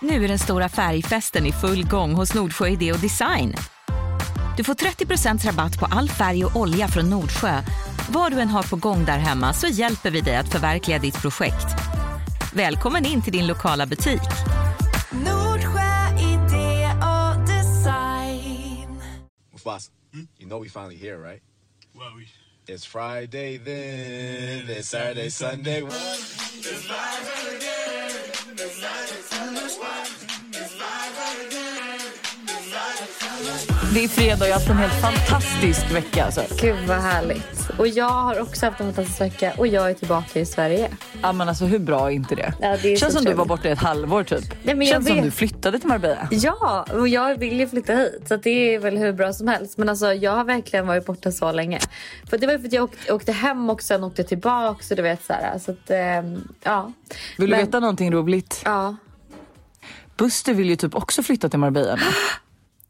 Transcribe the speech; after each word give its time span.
Nu 0.00 0.24
är 0.24 0.28
den 0.28 0.38
stora 0.38 0.68
färgfesten 0.68 1.46
i 1.46 1.52
full 1.52 1.86
gång 1.86 2.14
hos 2.14 2.34
Nordsjö 2.34 2.68
Idé 2.68 2.92
och 2.92 2.98
Design. 2.98 3.54
Du 4.56 4.64
får 4.64 4.74
30% 4.74 5.46
rabatt 5.46 5.78
på 5.78 5.86
all 5.86 6.08
färg 6.08 6.44
och 6.44 6.56
olja 6.56 6.88
från 6.88 7.10
Nordsjö. 7.10 7.62
Vad 8.10 8.32
du 8.32 8.40
än 8.40 8.48
har 8.48 8.62
på 8.62 8.76
gång 8.76 9.04
där 9.04 9.18
hemma 9.18 9.52
så 9.52 9.66
hjälper 9.66 10.10
vi 10.10 10.20
dig 10.20 10.36
att 10.36 10.52
förverkliga 10.52 10.98
ditt 10.98 11.22
projekt. 11.22 11.66
Välkommen 12.52 13.06
in 13.06 13.22
till 13.22 13.32
din 13.32 13.46
lokala 13.46 13.86
butik. 13.86 14.20
Nordsjö 15.10 16.08
idé 16.18 16.90
och 17.02 17.46
design. 17.46 19.00
Mufasa, 19.52 19.90
you 20.38 20.48
know 20.48 20.62
we 20.62 20.68
finally 20.68 20.96
here, 20.96 21.16
right? 21.16 21.42
Well, 21.94 22.10
we, 22.18 22.26
It's 22.68 22.84
Friday 22.84 23.56
then, 23.56 24.68
it's 24.68 24.88
Saturday, 24.88 25.30
Sunday. 25.30 25.82
Det 33.98 34.04
är 34.04 34.08
fredag 34.08 34.34
och 34.44 34.48
jag 34.48 34.54
har 34.54 34.54
haft 34.54 34.68
en 34.70 34.76
helt 34.76 34.92
fantastisk 34.92 35.90
vecka. 35.90 36.24
Alltså. 36.24 36.42
Gud 36.60 36.76
vad 36.88 36.96
härligt. 36.96 37.70
Och 37.78 37.88
jag 37.88 38.08
har 38.08 38.40
också 38.40 38.66
haft 38.66 38.80
en 38.80 38.86
fantastisk 38.94 39.20
vecka 39.20 39.52
och 39.56 39.66
jag 39.66 39.90
är 39.90 39.94
tillbaka 39.94 40.40
i 40.40 40.46
Sverige. 40.46 40.90
Ja, 41.22 41.32
men 41.32 41.48
alltså, 41.48 41.64
hur 41.64 41.78
bra 41.78 42.06
är 42.06 42.10
inte 42.14 42.34
det? 42.34 42.54
Ja, 42.60 42.76
det 42.82 42.96
Känns 42.96 43.14
som 43.14 43.24
du 43.24 43.30
var 43.30 43.34
trevligt. 43.34 43.48
borta 43.48 43.68
i 43.68 43.72
ett 43.72 43.78
halvår 43.78 44.24
typ. 44.24 44.44
Nej, 44.62 44.74
men 44.74 44.86
Känns 44.86 45.06
som 45.06 45.14
vet. 45.14 45.24
du 45.24 45.30
flyttade 45.30 45.78
till 45.78 45.88
Marbella. 45.88 46.28
Ja, 46.30 46.86
och 46.92 47.08
jag 47.08 47.38
vill 47.38 47.60
ju 47.60 47.68
flytta 47.68 47.94
hit 47.94 48.22
så 48.28 48.36
det 48.36 48.74
är 48.74 48.78
väl 48.78 48.96
hur 48.98 49.12
bra 49.12 49.32
som 49.32 49.48
helst. 49.48 49.78
Men 49.78 49.88
alltså 49.88 50.12
jag 50.14 50.32
har 50.32 50.44
verkligen 50.44 50.86
varit 50.86 51.06
borta 51.06 51.32
så 51.32 51.52
länge. 51.52 51.78
För 52.30 52.38
det 52.38 52.46
var 52.46 52.52
ju 52.54 52.58
för 52.60 52.66
att 52.66 52.72
jag 52.72 52.84
åkte, 52.84 53.12
åkte 53.12 53.32
hem 53.32 53.70
och 53.70 53.82
sen 53.82 54.04
åkte 54.04 54.24
tillbaka 54.24 54.82
så 54.84 54.94
du 54.94 55.02
vet 55.02 55.24
så 55.24 55.32
här. 55.32 55.58
Så 55.58 55.70
att, 55.70 55.90
ehm, 55.90 56.48
ja. 56.62 56.92
Vill 57.38 57.48
Men- 57.50 57.58
du 57.58 57.64
veta 57.64 57.80
någonting 57.80 58.12
roligt? 58.12 58.62
Ja. 58.64 58.96
Buster 60.16 60.54
vill 60.54 60.68
ju 60.68 60.76
typ 60.76 60.94
också 60.94 61.22
flytta 61.22 61.48
till 61.48 61.58
Marbella 61.58 61.94
nu. 61.96 62.02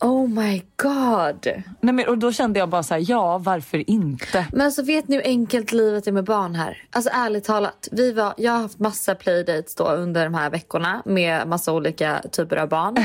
Oh 0.00 0.28
my 0.28 0.62
god. 0.76 1.46
Nej, 1.80 1.94
men, 1.94 2.08
och 2.08 2.18
då 2.18 2.32
kände 2.32 2.58
jag 2.58 2.68
bara 2.68 2.82
så 2.82 2.94
här, 2.94 3.04
ja 3.08 3.38
varför 3.38 3.90
inte? 3.90 4.46
Men 4.52 4.60
alltså 4.60 4.82
vet 4.82 5.08
ni 5.08 5.16
hur 5.16 5.26
enkelt 5.26 5.72
livet 5.72 6.06
är 6.06 6.12
med 6.12 6.24
barn 6.24 6.54
här? 6.54 6.82
Alltså 6.90 7.10
ärligt 7.12 7.44
talat. 7.44 7.88
Vi 7.92 8.12
var, 8.12 8.34
jag 8.36 8.52
har 8.52 8.58
haft 8.58 8.78
massa 8.78 9.14
playdates 9.14 9.74
då 9.74 9.84
under 9.84 10.24
de 10.24 10.34
här 10.34 10.50
veckorna 10.50 11.02
med 11.04 11.48
massa 11.48 11.72
olika 11.72 12.22
typer 12.32 12.56
av 12.56 12.68
barn. 12.68 12.96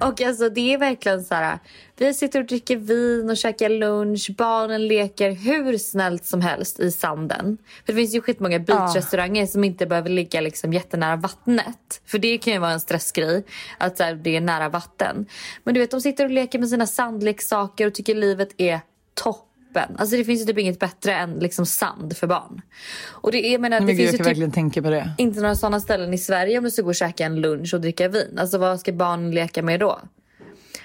och 0.00 0.20
alltså 0.20 0.48
det 0.48 0.74
är 0.74 0.78
verkligen 0.78 1.24
så 1.24 1.34
här. 1.34 1.58
Vi 1.96 2.14
sitter 2.14 2.40
och 2.40 2.46
dricker 2.46 2.76
vin 2.76 3.30
och 3.30 3.36
käkar 3.36 3.68
lunch. 3.68 4.30
Barnen 4.38 4.86
leker 4.88 5.30
hur 5.30 5.78
snällt 5.78 6.24
som 6.24 6.40
helst 6.40 6.80
i 6.80 6.90
sanden. 6.90 7.58
För 7.86 7.92
det 7.92 7.98
finns 7.98 8.14
ju 8.14 8.20
skitmånga 8.20 8.58
beachrestauranger 8.58 9.46
som 9.46 9.64
inte 9.64 9.86
behöver 9.86 10.10
ligga 10.10 10.40
liksom 10.40 10.72
jättenära 10.72 11.16
vattnet. 11.16 12.02
För 12.06 12.18
det 12.18 12.38
kan 12.38 12.52
ju 12.52 12.58
vara 12.58 12.70
en 12.70 12.80
stressgrej 12.80 13.44
att 13.78 13.96
så 13.96 14.02
här, 14.02 14.14
det 14.14 14.36
är 14.36 14.40
nära 14.40 14.68
vatten. 14.68 15.26
Men 15.64 15.74
du 15.74 15.80
vet 15.80 15.90
de 15.90 16.00
sitter 16.00 16.24
och 16.24 16.31
leker 16.32 16.58
med 16.58 16.68
sina 16.68 16.86
sandleksaker 16.86 17.86
och 17.86 17.94
tycker 17.94 18.14
livet 18.14 18.48
är 18.56 18.80
toppen. 19.14 19.96
Alltså 19.98 20.16
det 20.16 20.24
finns 20.24 20.40
ju 20.40 20.44
typ 20.44 20.58
inget 20.58 20.78
bättre 20.78 21.14
än 21.14 21.38
liksom 21.38 21.66
sand 21.66 22.16
för 22.16 22.26
barn. 22.26 22.62
Och 23.06 23.32
det, 23.32 23.54
är, 23.54 23.58
menar, 23.58 23.80
Men 23.80 23.86
det 23.86 23.92
gud, 23.92 24.10
finns 24.10 24.26
jag 24.26 24.36
ju 24.36 24.44
typ 24.44 24.54
tänka 24.54 24.82
på 24.82 24.90
det. 24.90 25.14
inte 25.18 25.40
några 25.40 25.54
sådana 25.54 25.80
ställen 25.80 26.14
i 26.14 26.18
Sverige 26.18 26.58
om 26.58 26.64
du 26.64 26.70
ska 26.70 26.82
gå 26.82 26.88
och 26.88 26.94
käka 26.94 27.24
en 27.24 27.40
lunch 27.40 27.74
och 27.74 27.80
dricka 27.80 28.08
vin. 28.08 28.38
Alltså 28.38 28.58
vad 28.58 28.80
ska 28.80 28.92
barn 28.92 29.30
leka 29.30 29.62
med 29.62 29.80
då? 29.80 30.00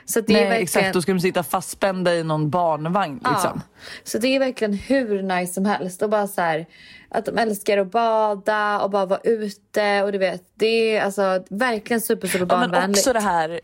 Så 0.05 0.21
det 0.21 0.33
Nej 0.33 0.41
är 0.41 0.45
verkligen... 0.45 0.63
exakt, 0.63 0.93
då 0.93 1.01
ska 1.01 1.13
de 1.13 1.19
sitta 1.19 1.43
fastspända 1.43 2.15
i 2.15 2.23
någon 2.23 2.49
barnvagn 2.49 3.13
liksom. 3.13 3.51
Ja. 3.55 3.61
Så 4.03 4.17
det 4.17 4.27
är 4.27 4.39
verkligen 4.39 4.73
hur 4.73 5.21
nice 5.21 5.53
som 5.53 5.65
helst. 5.65 6.01
Och 6.01 6.09
bara 6.09 6.27
så 6.27 6.41
här, 6.41 6.65
att 7.09 7.25
de 7.25 7.37
älskar 7.37 7.77
att 7.77 7.91
bada 7.91 8.79
och 8.79 8.89
bara 8.89 9.05
vara 9.05 9.19
ute. 9.23 10.03
Och 10.03 10.11
du 10.11 10.17
vet, 10.17 10.43
det 10.55 10.95
är 10.95 11.01
alltså 11.01 11.43
verkligen 11.49 12.01
super, 12.01 12.27
super 12.27 12.47
Ja, 12.49 12.59
men 12.59 12.71
barnvänligt. 12.71 12.99
också 12.99 13.13
det 13.13 13.19
här, 13.19 13.59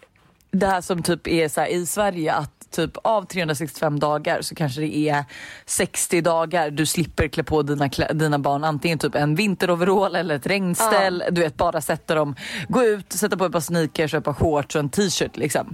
det 0.53 0.67
här 0.67 0.81
som 0.81 1.03
typ 1.03 1.27
är 1.27 1.47
så 1.47 1.65
i 1.65 1.85
Sverige 1.85 2.33
att 2.33 2.71
typ 2.71 2.97
av 2.97 3.25
365 3.25 3.99
dagar 3.99 4.41
så 4.41 4.55
kanske 4.55 4.81
det 4.81 4.97
är 4.97 5.25
60 5.65 6.21
dagar 6.21 6.71
du 6.71 6.85
slipper 6.85 7.27
klä 7.27 7.43
på 7.43 7.61
dina, 7.61 7.89
dina 8.13 8.39
barn 8.39 8.63
antingen 8.63 8.99
typ 8.99 9.15
en 9.15 9.35
vinteroverall 9.35 10.15
eller 10.15 10.35
ett 10.35 10.47
regnställ. 10.47 11.23
Du 11.31 11.41
vet 11.41 11.57
bara 11.57 11.81
sätta 11.81 12.15
dem, 12.15 12.35
gå 12.67 12.83
ut, 12.83 13.13
sätta 13.13 13.37
på 13.37 13.45
ett 13.45 13.51
par 13.51 13.59
sneakers 13.59 14.13
ett 14.13 14.23
par 14.23 14.33
shorts 14.33 14.75
och 14.75 14.79
en 14.79 14.89
t-shirt 14.89 15.37
liksom. 15.37 15.73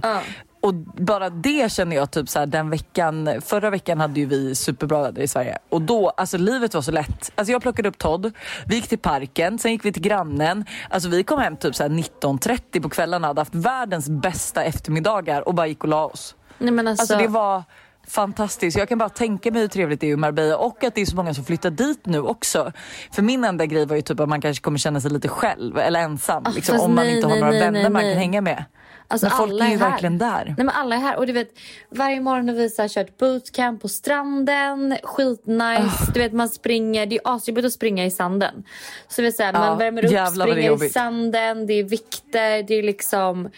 Och 0.62 0.74
bara 0.74 1.30
det 1.30 1.72
känner 1.72 1.96
jag 1.96 2.10
typ 2.10 2.28
så 2.28 2.38
här, 2.38 2.46
den 2.46 2.70
veckan, 2.70 3.40
förra 3.44 3.70
veckan 3.70 4.00
hade 4.00 4.20
ju 4.20 4.26
vi 4.26 4.54
superbra 4.54 5.02
väder 5.02 5.22
i 5.22 5.28
Sverige 5.28 5.58
och 5.68 5.82
då, 5.82 6.08
alltså 6.08 6.38
livet 6.38 6.74
var 6.74 6.82
så 6.82 6.90
lätt. 6.92 7.32
Alltså 7.34 7.52
jag 7.52 7.62
plockade 7.62 7.88
upp 7.88 7.98
Todd, 7.98 8.32
vi 8.66 8.74
gick 8.74 8.88
till 8.88 8.98
parken, 8.98 9.58
sen 9.58 9.72
gick 9.72 9.84
vi 9.84 9.92
till 9.92 10.02
grannen. 10.02 10.64
Alltså 10.90 11.08
vi 11.08 11.22
kom 11.22 11.38
hem 11.38 11.56
typ 11.56 11.74
så 11.74 11.82
här 11.82 11.90
19.30 11.90 12.82
på 12.82 12.88
kvällarna, 12.88 13.26
hade 13.26 13.40
haft 13.40 13.54
världens 13.54 14.08
bästa 14.08 14.64
eftermiddagar 14.64 15.48
och 15.48 15.54
bara 15.54 15.66
gick 15.66 15.82
och 15.82 15.88
la 15.88 16.06
oss. 16.06 16.34
Nej, 16.58 16.72
men 16.72 16.88
alltså, 16.88 17.02
Alltså 17.02 17.16
det 17.16 17.28
var 17.28 17.62
fantastiskt. 18.08 18.78
Jag 18.78 18.88
kan 18.88 18.98
bara 18.98 19.08
tänka 19.08 19.50
mig 19.50 19.60
hur 19.60 19.68
trevligt 19.68 20.00
det 20.00 20.06
är 20.06 20.12
i 20.12 20.16
Marbella 20.16 20.56
och 20.56 20.84
att 20.84 20.94
det 20.94 21.00
är 21.00 21.06
så 21.06 21.16
många 21.16 21.34
som 21.34 21.44
flyttar 21.44 21.70
dit 21.70 22.06
nu 22.06 22.20
också. 22.20 22.72
För 23.12 23.22
min 23.22 23.44
enda 23.44 23.66
grej 23.66 23.86
var 23.86 23.96
ju 23.96 24.02
typ 24.02 24.20
att 24.20 24.28
man 24.28 24.40
kanske 24.40 24.62
kommer 24.62 24.78
känna 24.78 25.00
sig 25.00 25.10
lite 25.10 25.28
själv 25.28 25.78
eller 25.78 26.00
ensam. 26.00 26.42
Ah, 26.46 26.50
liksom, 26.50 26.80
om 26.80 26.94
man 26.94 27.04
nej, 27.04 27.14
inte 27.14 27.26
har 27.26 27.34
nej, 27.34 27.40
några 27.40 27.52
nej, 27.52 27.60
vänner 27.60 27.90
man 27.90 28.02
kan 28.02 28.12
hänga 28.12 28.40
med. 28.40 28.64
Alltså, 29.10 29.26
Men 29.26 29.36
folk 29.36 29.50
alla 29.52 29.64
är 29.66 29.70
ju 29.70 29.76
här. 29.78 29.90
verkligen 29.90 30.18
där. 30.18 30.44
Nej, 30.44 30.54
men 30.56 30.70
alla 30.70 30.96
är 30.96 31.00
här. 31.00 31.16
Och 31.16 31.26
du 31.26 31.32
vet, 31.32 31.48
varje 31.90 32.20
morgon 32.20 32.48
har 32.48 32.56
vi 32.56 32.70
så 32.70 32.86
kört 32.88 33.18
bootcamp 33.18 33.82
på 33.82 33.88
stranden. 33.88 34.96
Skitnice. 35.02 36.10
Du 36.14 36.20
vet, 36.20 36.32
man 36.32 36.48
springer. 36.48 37.06
Det 37.06 37.16
är 37.16 37.20
asjobbigt 37.24 37.66
att 37.66 37.72
springa 37.72 38.04
i 38.04 38.10
sanden. 38.10 38.64
Så 39.08 39.22
vi 39.22 39.32
så 39.32 39.42
här, 39.42 39.52
Ja, 39.52 39.58
man 39.58 39.78
värmer 39.78 40.04
upp, 40.04 40.28
springer 40.32 40.84
i 40.84 40.88
sanden. 40.88 41.66
Det 41.66 41.72
är 41.74 41.84
vikter. 41.84 42.62
Det 42.62 42.74
är 42.74 42.82
liksom 42.82 43.48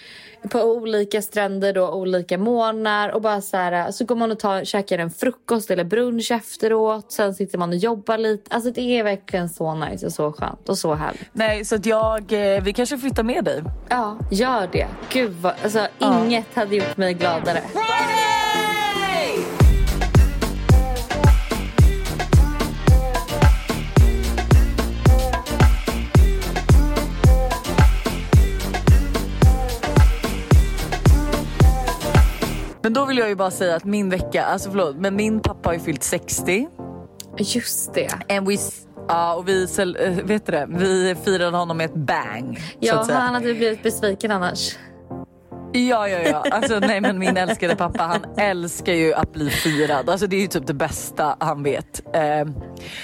på 0.51 0.63
olika 0.63 1.23
stränder 1.23 1.73
då, 1.73 1.89
olika 1.91 2.39
månar. 2.39 3.09
Och 3.09 3.23
bara 3.23 3.41
så, 3.41 3.57
här, 3.57 3.91
så 3.91 4.05
går 4.05 4.17
man 4.17 4.33
och 4.33 4.39
tar, 4.39 4.65
käkar 4.65 4.99
en 4.99 5.11
frukost 5.11 5.71
eller 5.71 5.85
brunch 5.85 6.31
efteråt. 6.31 7.13
Sen 7.13 7.35
sitter 7.35 7.59
man 7.59 7.69
och 7.71 7.77
jobbar 7.77 8.19
lite. 8.19 8.55
Alltså 8.55 8.71
det 8.71 8.81
är 8.99 9.05
verkligen 9.05 9.49
så 9.49 9.75
nice 9.75 10.07
och 10.07 10.13
så 10.13 10.33
skönt 10.33 10.69
och 10.69 10.79
så 10.79 10.95
härligt. 10.95 11.29
Nej, 11.33 11.65
så 11.65 11.75
att 11.75 11.87
jag, 11.87 12.33
eh, 12.57 12.63
vi 12.63 12.73
kanske 12.73 12.99
flyttar 12.99 13.23
med 13.23 13.45
dig. 13.45 13.63
Ja, 13.89 14.19
gör 14.31 14.69
det. 14.73 14.87
Gud 15.13 15.31
vad, 15.43 15.55
alltså 15.63 15.87
inget 15.99 16.55
hade 16.55 16.77
gjort 16.77 16.97
mig 16.97 17.15
gladare. 17.15 17.63
Men 32.83 32.93
då 32.93 33.05
vill 33.05 33.19
jag 33.19 33.29
ju 33.29 33.35
bara 33.35 33.51
säga 33.51 33.77
att 33.77 33.85
min 33.85 34.11
vecka, 34.11 34.45
alltså 34.45 34.71
förlåt, 34.71 34.97
men 34.97 35.17
min 35.17 35.41
pappa 35.41 35.69
har 35.69 35.75
ju 35.75 35.81
fyllt 35.81 36.03
60. 36.03 36.69
Just 37.39 37.95
det. 37.95 38.09
And 38.29 38.49
we, 38.49 38.57
ja, 39.09 39.35
och 39.35 39.49
vi, 39.49 39.63
eh, 39.63 40.25
vet 40.25 40.47
du 40.47 40.53
det, 40.53 40.67
vi 40.69 41.17
firade 41.25 41.57
honom 41.57 41.77
med 41.77 41.87
ett 41.87 41.95
bang. 41.95 42.61
Ja, 42.81 43.07
han 43.09 43.35
hade 43.35 43.55
blivit 43.55 43.83
besviken 43.83 44.31
annars. 44.31 44.77
Ja, 45.73 46.09
ja, 46.09 46.19
ja. 46.19 46.45
Alltså, 46.51 46.79
nej, 46.79 47.01
men 47.01 47.19
min 47.19 47.37
älskade 47.37 47.77
pappa 47.77 48.03
han 48.03 48.25
älskar 48.37 48.93
ju 48.93 49.15
att 49.15 49.33
bli 49.33 49.51
firad. 49.51 50.11
Alltså, 50.11 50.27
det 50.27 50.37
är 50.37 50.41
ju 50.41 50.47
typ 50.47 50.67
det 50.67 50.75
bästa 50.75 51.37
han 51.41 51.63
vet. 51.63 52.17
Eh, 52.17 52.47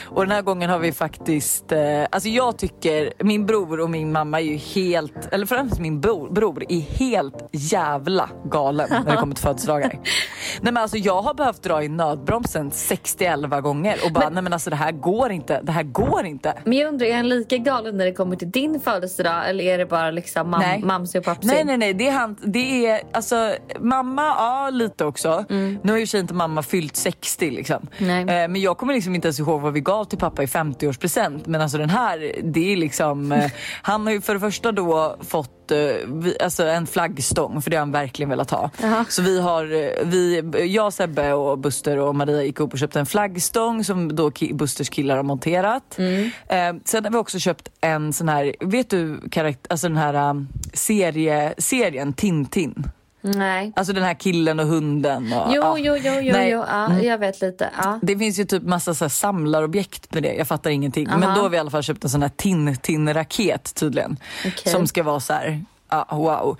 och 0.04 0.20
den 0.20 0.30
här 0.30 0.42
gången 0.42 0.70
har 0.70 0.78
vi 0.78 0.92
faktiskt... 0.92 1.72
Eh, 1.72 2.06
alltså 2.10 2.28
jag 2.28 2.58
tycker 2.58 3.12
min 3.18 3.46
bror 3.46 3.80
och 3.80 3.90
min 3.90 4.12
mamma 4.12 4.40
är 4.40 4.44
ju 4.44 4.56
helt... 4.56 5.28
Eller 5.32 5.46
främst 5.46 5.80
min 5.80 6.00
bror, 6.00 6.30
bror 6.30 6.64
är 6.68 6.80
helt 6.80 7.48
jävla 7.52 8.30
galen 8.44 8.88
när 8.90 9.10
det 9.10 9.16
kommer 9.16 9.34
till 9.34 9.42
födelsedagar. 9.44 9.98
nej, 10.60 10.72
men 10.72 10.76
alltså, 10.76 10.96
jag 10.96 11.22
har 11.22 11.34
behövt 11.34 11.62
dra 11.62 11.82
i 11.82 11.88
nödbromsen 11.88 12.70
60-11 12.70 13.60
gånger 13.60 13.96
och 14.04 14.12
bara 14.12 14.28
nej 14.28 14.42
men 14.42 14.52
alltså 14.52 14.70
det 14.70 14.76
här 14.76 14.92
går 14.92 15.32
inte. 15.32 15.60
Det 15.62 15.72
här 15.72 15.82
går 15.82 16.24
inte. 16.26 16.54
Men 16.64 16.78
jag 16.78 16.88
undrar, 16.88 17.06
är 17.06 17.16
han 17.16 17.28
lika 17.28 17.56
galen 17.56 17.96
när 17.96 18.04
det 18.04 18.12
kommer 18.12 18.36
till 18.36 18.50
din 18.50 18.80
födelsedag 18.80 19.48
eller 19.50 19.64
är 19.64 19.78
det 19.78 19.86
bara 19.86 20.10
liksom 20.10 20.54
mam- 20.54 20.58
Nej. 20.58 20.82
mamsi 20.84 21.18
och 21.18 21.24
pappsi? 21.24 21.46
Nej 21.48 21.64
nej 21.64 21.76
nej, 21.76 21.94
det 21.94 22.08
är, 22.08 22.12
han, 22.12 22.36
det 22.42 22.86
är 22.86 23.00
alltså 23.12 23.54
mamma, 23.80 24.22
ja 24.22 24.70
lite 24.72 25.04
också. 25.04 25.44
Nu 25.48 25.92
har 25.92 25.98
ju 25.98 26.06
sig 26.06 26.20
inte 26.20 26.34
mamma 26.34 26.62
fyllt 26.62 26.96
60 26.96 27.50
liksom. 27.50 27.86
Nej. 27.98 28.20
Eh, 28.20 28.26
men 28.48 28.56
jag 28.56 28.78
kommer 28.78 28.94
liksom 28.94 29.14
inte 29.14 29.28
ens 29.28 29.38
ihåg 29.40 29.60
vad 29.60 29.72
vi 29.72 29.80
gav 29.80 30.04
till 30.04 30.18
pappa 30.18 30.42
i 30.42 30.46
50-årspresent. 30.46 31.40
Men 31.46 31.60
alltså 31.60 31.78
den 31.78 31.90
här, 31.90 32.32
det 32.42 32.72
är 32.72 32.76
liksom, 32.76 33.32
eh, 33.32 33.50
han 33.82 34.06
har 34.06 34.12
ju 34.12 34.20
för 34.20 34.34
det 34.34 34.40
första 34.40 34.72
då 34.72 35.16
fått 35.20 35.50
eh, 35.70 35.78
vi, 36.06 36.36
alltså 36.40 36.62
en 36.64 36.86
flaggstång 36.86 37.62
för 37.62 37.70
det 37.70 37.76
har 37.76 37.80
han 37.80 37.92
verkligen 37.92 38.30
velat 38.30 38.50
ha. 38.50 38.70
Jaha. 38.82 39.04
Så 39.08 39.22
vi 39.22 39.40
har, 39.40 39.64
eh, 39.64 39.90
vi, 40.04 40.42
jag, 40.74 40.92
Sebbe 40.92 41.32
och 41.32 41.58
Buster 41.58 41.96
och 41.98 42.14
Maria 42.14 42.42
gick 42.42 42.60
upp 42.60 42.72
och 42.72 42.78
köpte 42.78 43.00
en 43.00 43.06
flaggstång 43.06 43.84
som 43.84 44.16
då 44.16 44.28
ki- 44.30 44.54
Busters 44.54 44.88
killar 44.88 45.16
har 45.16 45.22
monterat. 45.22 45.98
Eh, 45.98 46.74
sen 46.84 47.04
har 47.04 47.10
vi 47.10 47.16
också 47.18 47.38
köpt 47.38 47.68
en 47.80 48.12
sån 48.12 48.28
här, 48.28 48.54
vet 48.60 48.90
du 48.90 49.20
karakt- 49.30 49.66
alltså 49.70 49.88
den 49.88 49.96
här 49.96 50.30
um, 50.30 50.48
serie, 50.72 51.54
serien 51.58 52.12
Tintin? 52.12 52.84
Nej. 53.20 53.72
Alltså 53.76 53.92
den 53.92 54.02
här 54.04 54.14
killen 54.14 54.60
och 54.60 54.66
hunden. 54.66 55.32
Och, 55.32 55.46
Jo, 55.54 55.62
ja. 55.62 55.78
jo, 55.78 55.96
jo, 55.96 56.12
jo, 56.20 56.32
Nej. 56.32 56.50
jo. 56.50 56.64
Ja, 56.68 57.00
jag 57.00 57.18
vet 57.18 57.40
lite. 57.40 57.70
Ja. 57.82 57.98
Det 58.02 58.18
finns 58.18 58.38
ju 58.38 58.44
typ 58.44 58.62
massa 58.62 58.94
så 58.94 59.04
här 59.04 59.08
samlarobjekt 59.08 60.14
med 60.14 60.22
det. 60.22 60.34
Jag 60.34 60.48
fattar 60.48 60.70
ingenting. 60.70 61.08
Men 61.10 61.22
Aha. 61.22 61.34
då 61.36 61.42
har 61.42 61.48
vi 61.48 61.56
i 61.56 61.60
alla 61.60 61.70
fall 61.70 61.82
köpt 61.82 62.04
en 62.04 62.10
sån 62.10 62.22
här 62.22 62.28
tin-tin-raket 62.36 63.74
tydligen. 63.74 64.16
Okej. 64.46 64.72
Som 64.72 64.86
ska 64.86 65.02
vara 65.02 65.20
så 65.20 65.32
här 65.32 65.64
Ja, 65.90 66.06
wow. 66.10 66.58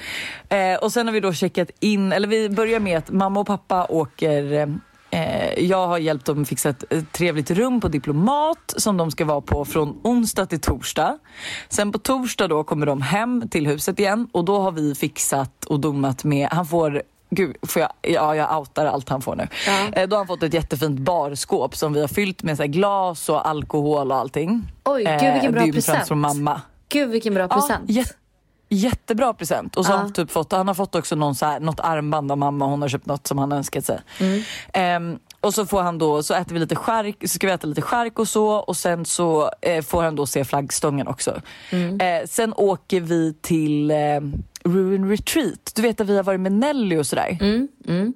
Eh, 0.48 0.74
och 0.78 0.92
sen 0.92 1.06
har 1.06 1.12
vi 1.12 1.20
då 1.20 1.32
checkat 1.32 1.70
in, 1.80 2.12
eller 2.12 2.28
vi 2.28 2.48
börjar 2.48 2.80
med 2.80 2.98
att 2.98 3.10
mamma 3.10 3.40
och 3.40 3.46
pappa 3.46 3.86
åker 3.88 4.52
eh, 4.52 4.66
jag 5.58 5.86
har 5.86 5.98
hjälpt 5.98 6.26
dem 6.26 6.44
fixa 6.44 6.68
ett 6.68 6.84
eh, 6.90 7.02
trevligt 7.12 7.50
rum 7.50 7.80
på 7.80 7.88
Diplomat 7.88 8.74
som 8.76 8.96
de 8.96 9.10
ska 9.10 9.24
vara 9.24 9.40
på 9.40 9.64
från 9.64 10.00
onsdag 10.02 10.46
till 10.46 10.60
torsdag. 10.60 11.18
Sen 11.68 11.92
på 11.92 11.98
torsdag 11.98 12.48
då 12.48 12.64
kommer 12.64 12.86
de 12.86 13.02
hem 13.02 13.48
till 13.48 13.66
huset 13.66 13.98
igen 13.98 14.28
och 14.32 14.44
då 14.44 14.58
har 14.60 14.72
vi 14.72 14.94
fixat 14.94 15.64
och 15.64 15.80
domat 15.80 16.24
med, 16.24 16.48
han 16.50 16.66
får 16.66 17.02
Gud, 17.30 17.56
får 17.62 17.82
jag, 17.82 17.90
ja, 18.02 18.36
jag 18.36 18.58
outar 18.58 18.86
allt 18.86 19.08
han 19.08 19.22
får 19.22 19.36
nu. 19.36 19.48
Ja. 19.66 19.88
Eh, 19.92 20.08
då 20.08 20.16
har 20.16 20.18
han 20.18 20.26
fått 20.26 20.42
ett 20.42 20.54
jättefint 20.54 21.00
barskåp 21.00 21.76
som 21.76 21.92
vi 21.92 22.00
har 22.00 22.08
fyllt 22.08 22.42
med 22.42 22.56
så 22.56 22.64
glas 22.64 23.28
och 23.28 23.48
alkohol 23.48 24.10
och 24.12 24.16
allting. 24.18 24.62
Oj, 24.84 25.04
gud, 25.04 25.32
vilken 25.32 25.52
bra 25.52 25.60
det 25.60 25.64
är 25.64 25.66
ju 25.66 25.72
present. 25.72 26.08
från 26.08 26.20
mamma. 26.20 26.60
Gud 26.88 27.10
vilken 27.10 27.34
bra 27.34 27.48
present. 27.48 27.84
Ja, 27.86 28.02
jät- 28.02 28.14
jättebra 28.68 29.34
present. 29.34 29.76
Och 29.76 29.86
så 29.86 29.92
har 29.92 29.98
han, 29.98 30.12
typ 30.12 30.30
fått, 30.30 30.52
han 30.52 30.68
har 30.68 30.74
fått 30.74 30.94
också 30.94 31.14
någon 31.14 31.34
så 31.34 31.46
här, 31.46 31.60
något 31.60 31.80
armband 31.80 32.32
av 32.32 32.38
mamma. 32.38 32.66
Hon 32.66 32.82
har 32.82 32.88
köpt 32.88 33.06
något 33.06 33.26
som 33.26 33.38
han 33.38 33.52
önskat 33.52 33.84
sig. 33.84 34.00
Mm. 34.20 34.42
Ehm, 34.72 35.18
och 35.40 35.54
så 35.54 35.66
får 35.66 35.82
han 35.82 35.98
då, 35.98 36.22
så 36.22 36.34
äter 36.34 36.54
vi 36.54 36.60
lite 36.60 36.76
skärk, 36.76 37.16
så 37.20 37.28
ska 37.28 37.46
vi 37.46 37.52
äta 37.52 37.66
lite 37.66 37.82
skärk 37.82 38.18
och 38.18 38.28
så. 38.28 38.48
Och 38.48 38.76
sen 38.76 39.04
så 39.04 39.50
eh, 39.60 39.82
får 39.82 40.02
han 40.02 40.16
då 40.16 40.26
se 40.26 40.44
flaggstången 40.44 41.08
också. 41.08 41.40
Mm. 41.70 42.00
Eh, 42.00 42.26
sen 42.26 42.52
åker 42.56 43.00
vi 43.00 43.34
till 43.40 43.90
eh, 43.90 43.96
Ruin 44.64 45.10
Retreat. 45.10 45.72
Du 45.74 45.82
vet 45.82 46.00
att 46.00 46.08
vi 46.08 46.16
har 46.16 46.22
varit 46.22 46.40
med 46.40 46.52
Nelly 46.52 46.96
och 46.96 47.06
sådär. 47.06 47.38
Mm, 47.40 47.68
mm. 47.86 48.14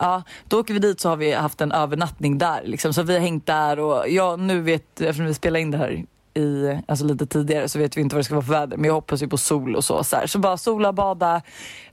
Ja, 0.00 0.22
då 0.48 0.60
åker 0.60 0.74
vi 0.74 0.80
dit 0.80 1.00
så 1.00 1.08
har 1.08 1.16
vi 1.16 1.32
haft 1.32 1.60
en 1.60 1.72
övernattning 1.72 2.38
där. 2.38 2.62
Liksom. 2.64 2.94
Så 2.94 3.02
vi 3.02 3.12
har 3.12 3.20
hängt 3.20 3.46
där 3.46 3.78
och 3.78 4.08
ja, 4.08 4.36
nu 4.36 4.60
vet, 4.60 5.00
eftersom 5.00 5.26
vi 5.26 5.34
spelar 5.34 5.60
in 5.60 5.70
det 5.70 5.78
här 5.78 6.04
i, 6.38 6.78
alltså 6.88 7.04
lite 7.04 7.26
tidigare 7.26 7.68
så 7.68 7.78
vet 7.78 7.96
vi 7.96 8.00
inte 8.00 8.16
vad 8.16 8.20
det 8.20 8.24
ska 8.24 8.34
vara 8.34 8.44
för 8.44 8.52
väder. 8.52 8.76
Men 8.76 8.84
jag 8.84 8.94
hoppas 8.94 9.22
ju 9.22 9.28
på 9.28 9.36
sol 9.36 9.76
och 9.76 9.84
så. 9.84 10.04
Så, 10.04 10.16
här. 10.16 10.26
så 10.26 10.38
bara 10.38 10.56
sola, 10.56 10.92
bada 10.92 11.42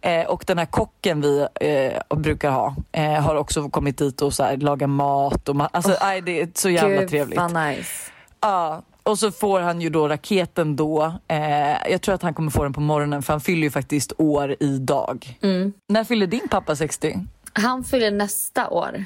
eh, 0.01 0.25
och 0.25 0.43
den 0.47 0.57
här 0.57 0.65
kocken 0.65 1.21
vi 1.21 1.47
eh, 1.61 2.17
brukar 2.17 2.51
ha 2.51 2.75
eh, 2.91 3.13
har 3.13 3.35
också 3.35 3.69
kommit 3.69 3.97
dit 3.97 4.21
och 4.21 4.33
så 4.33 4.43
här, 4.43 4.57
laga 4.57 4.87
mat. 4.87 5.49
Och 5.49 5.55
ma- 5.55 5.69
alltså, 5.71 5.95
nej, 6.01 6.21
det 6.21 6.41
är 6.41 6.49
så 6.53 6.69
jävla 6.69 6.99
Gud 6.99 7.09
trevligt. 7.09 7.39
vad 7.39 7.53
nice. 7.53 8.11
Ja, 8.41 8.81
och 9.03 9.19
så 9.19 9.31
får 9.31 9.59
han 9.59 9.81
ju 9.81 9.89
då 9.89 10.07
raketen 10.07 10.75
då. 10.75 11.13
Eh, 11.27 11.91
jag 11.91 12.01
tror 12.01 12.15
att 12.15 12.21
han 12.21 12.33
kommer 12.33 12.51
få 12.51 12.63
den 12.63 12.73
på 12.73 12.81
morgonen 12.81 13.23
för 13.23 13.33
han 13.33 13.41
fyller 13.41 13.63
ju 13.63 13.71
faktiskt 13.71 14.13
år 14.17 14.55
idag. 14.59 15.37
Mm. 15.41 15.73
När 15.89 16.03
fyller 16.03 16.27
din 16.27 16.47
pappa 16.49 16.75
60? 16.75 17.19
Han 17.53 17.83
fyller 17.83 18.11
nästa 18.11 18.69
år. 18.69 19.05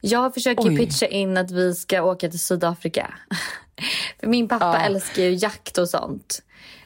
Jag 0.00 0.34
försöker 0.34 0.68
Oj. 0.68 0.76
pitcha 0.76 1.06
in 1.06 1.36
att 1.36 1.50
vi 1.50 1.74
ska 1.74 2.02
åka 2.02 2.28
till 2.30 2.40
Sydafrika. 2.40 3.14
För 4.20 4.26
min 4.26 4.48
pappa 4.48 4.64
Ja. 4.64 4.86
älskar 4.86 5.22
ju 5.22 5.34
jakt 5.34 5.78
och 5.78 5.88
sånt. 5.88 6.42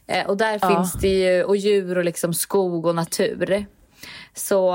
Eh, 0.07 0.27
och 0.27 0.37
där 0.37 0.59
Ja. 0.63 0.69
finns 0.69 0.93
det 0.93 1.09
ju 1.09 1.43
och 1.45 1.57
djur 1.57 1.99
och 1.99 2.05
liksom 2.05 2.35
skog 2.35 2.87
och 2.87 2.95
natur. 2.95 3.67
Så 4.35 4.75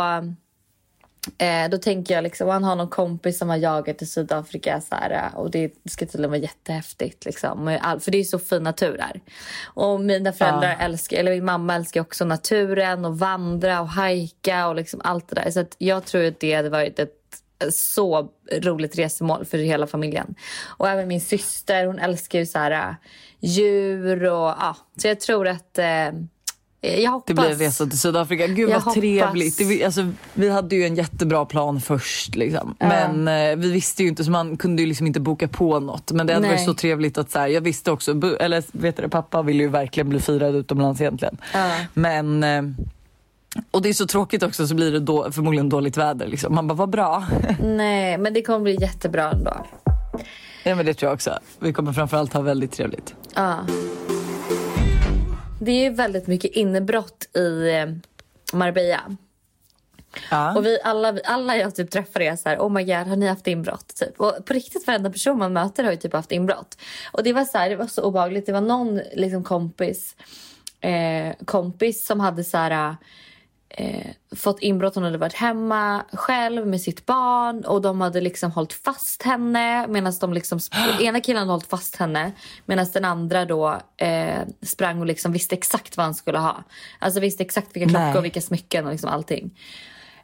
eh, 1.37 1.69
då 1.71 1.77
tänker 1.77 2.13
jag 2.15 2.23
liksom, 2.23 2.49
han 2.49 2.63
har 2.63 2.75
någon 2.75 2.89
kompis 2.89 3.37
som 3.37 3.49
har 3.49 3.57
jagat 3.57 4.01
i 4.01 4.05
Sydafrika 4.05 4.81
så 4.81 4.95
här, 4.95 5.29
och 5.35 5.51
det 5.51 5.73
ska 5.89 6.05
tydligen 6.05 6.29
vara 6.31 6.39
jättehäftigt 6.41 7.25
liksom. 7.25 7.79
För 8.01 8.11
det 8.11 8.17
är 8.17 8.23
så 8.23 8.39
fin 8.39 8.63
natur 8.63 8.97
där. 8.97 9.21
Och 9.65 10.01
mina 10.01 10.31
föräldrar 10.33 10.77
älskar, 10.79 11.17
eller 11.17 11.31
min 11.31 11.45
mamma 11.45 11.75
älskar 11.75 12.01
också 12.01 12.25
naturen 12.25 13.05
och 13.05 13.19
vandra 13.19 13.81
och 13.81 13.89
hajka 13.89 14.67
och 14.67 14.75
liksom 14.75 15.01
allt 15.03 15.27
det 15.29 15.35
där. 15.35 15.51
Så 15.51 15.65
jag 15.77 16.05
tror 16.05 16.25
att 16.25 16.39
det 16.39 16.53
hade 16.53 16.69
varit 16.69 16.99
ett 16.99 17.24
så 17.71 18.29
roligt 18.61 18.97
resmål 18.97 19.45
för 19.45 19.57
hela 19.57 19.87
familjen. 19.87 20.35
Och 20.65 20.89
även 20.89 21.07
min 21.07 21.21
syster, 21.21 21.85
hon 21.85 21.99
älskar 21.99 22.39
ju 22.39 22.45
så 22.45 22.59
här 22.59 22.71
äh, 22.71 22.95
djur 23.39 24.23
och 24.23 24.47
ja. 24.59 24.75
Så 25.01 25.07
jag 25.07 25.19
tror 25.19 25.47
att 25.47 25.77
eh, 25.77 25.85
jag 26.81 27.11
hoppas. 27.11 27.27
Det 27.27 27.33
blir 27.33 27.51
en 27.51 27.57
resa 27.59 27.85
till 27.85 27.99
Sydafrika. 27.99 28.47
Gud 28.47 28.59
Jag 28.59 28.73
vad 28.73 28.81
hoppas. 28.81 28.93
trevligt. 28.93 29.57
Det, 29.57 29.63
vi- 29.63 29.83
alltså, 29.83 30.11
vi 30.33 30.49
hade 30.49 30.75
ju 30.75 30.83
en 30.85 30.95
jättebra 30.95 31.45
plan 31.45 31.81
först. 31.81 32.35
Liksom. 32.35 32.75
Men 32.79 33.27
eh, 33.27 33.55
vi 33.55 33.71
visste 33.71 34.03
ju 34.03 34.09
inte 34.09 34.23
så 34.23 34.31
man 34.31 34.57
kunde 34.57 34.81
ju 34.81 34.87
liksom 34.87 35.07
inte 35.07 35.19
boka 35.19 35.47
på 35.47 35.79
något. 35.79 36.11
Men 36.11 36.27
det 36.27 36.33
hade 36.33 36.47
Nej. 36.47 36.55
varit 36.55 36.65
så 36.65 36.73
trevligt 36.73 37.17
att 37.17 37.31
så 37.31 37.39
här, 37.39 37.47
jag 37.47 37.61
visste 37.61 37.91
också, 37.91 38.11
eller 38.39 38.63
vet 38.71 38.97
du, 38.97 39.09
pappa 39.09 39.41
ville 39.41 39.63
ju 39.63 39.69
verkligen 39.69 40.09
bli 40.09 40.19
firad 40.19 40.55
utomlands 40.55 41.01
egentligen. 41.01 41.37
Ja. 41.53 41.75
Men 41.93 42.43
eh, 42.43 42.61
och 43.71 43.81
det 43.81 43.89
är 43.89 43.93
så 43.93 44.07
tråkigt 44.07 44.43
också 44.43 44.67
så 44.67 44.75
blir 44.75 44.91
det 44.91 44.99
då, 44.99 45.31
förmodligen 45.31 45.69
dåligt 45.69 45.97
väder. 45.97 46.27
Liksom. 46.27 46.55
Man 46.55 46.67
bara, 46.67 46.73
vad 46.73 46.89
bra. 46.89 47.25
Nej, 47.63 48.17
men 48.17 48.33
det 48.33 48.41
kommer 48.41 48.59
bli 48.59 48.77
jättebra 48.81 49.31
ändå. 49.31 49.65
ja 50.63 50.75
men 50.75 50.85
det 50.85 50.93
tror 50.93 51.07
jag 51.09 51.13
också. 51.13 51.39
Vi 51.59 51.73
kommer 51.73 51.93
framförallt 51.93 52.33
ha 52.33 52.41
väldigt 52.41 52.71
trevligt. 52.71 53.15
Ja. 53.35 53.65
Det 55.61 55.71
är 55.71 55.83
ju 55.83 55.89
väldigt 55.89 56.27
mycket 56.27 56.51
innebrott 56.51 57.35
i 57.37 57.69
eh, 57.69 57.85
Marbella. 58.57 59.15
Ja. 60.31 60.57
Och 60.57 60.65
vi 60.65 60.79
alla, 60.83 61.19
alla 61.23 61.57
jag 61.57 61.75
typ 61.75 61.91
träffar 61.91 62.21
är 62.21 62.35
så 62.35 62.49
här, 62.49 62.57
oh 62.57 62.71
my 62.71 62.83
god, 62.83 63.07
har 63.07 63.15
ni 63.15 63.27
haft 63.27 63.47
inbrott? 63.47 63.95
Typ. 63.95 64.19
Och 64.19 64.45
på 64.45 64.53
riktigt 64.53 64.87
varenda 64.87 65.09
person 65.09 65.39
man 65.39 65.53
möter 65.53 65.83
har 65.83 65.91
ju 65.91 65.97
typ 65.97 66.13
haft 66.13 66.31
inbrott. 66.31 66.77
Och 67.11 67.23
det 67.23 67.33
var 67.33 67.45
så 67.45 67.57
här, 67.57 67.69
det 67.69 67.75
var 67.75 67.87
så 67.87 68.01
obehagligt. 68.01 68.45
Det 68.45 68.51
var 68.51 68.61
någon 68.61 69.01
liksom 69.13 69.43
kompis, 69.43 70.15
eh, 70.81 71.45
kompis 71.45 72.05
som 72.05 72.19
hade 72.19 72.43
så 72.43 72.57
här 72.57 72.95
eh, 73.77 74.11
fått 74.35 74.59
inbrott. 74.59 74.95
Hon 74.95 75.03
hade 75.03 75.17
varit 75.17 75.33
hemma 75.33 76.05
själv 76.13 76.67
med 76.67 76.81
sitt 76.81 77.05
barn 77.05 77.65
och 77.65 77.81
de 77.81 78.01
hade 78.01 78.21
liksom 78.21 78.51
hållit 78.51 78.73
fast 78.73 79.23
henne 79.23 79.87
medan 79.87 80.13
de 80.21 80.33
liksom, 80.33 80.59
ena 81.01 81.21
killen 81.21 81.39
hade 81.39 81.51
hållit 81.51 81.67
fast 81.67 81.95
henne 81.95 82.31
medan 82.65 82.85
den 82.93 83.05
andra 83.05 83.45
då 83.45 83.81
eh, 83.97 84.41
sprang 84.61 84.99
och 84.99 85.05
liksom 85.05 85.31
visste 85.31 85.55
exakt 85.55 85.97
vad 85.97 86.05
han 86.05 86.13
skulle 86.13 86.37
ha. 86.37 86.63
Alltså 86.99 87.19
visste 87.19 87.43
exakt 87.43 87.75
vilka 87.75 87.89
klockor 87.89 88.05
Nej. 88.05 88.17
och 88.17 88.25
vilka 88.25 88.41
smycken 88.41 88.85
och 88.85 88.91
liksom 88.91 89.09
allting. 89.09 89.57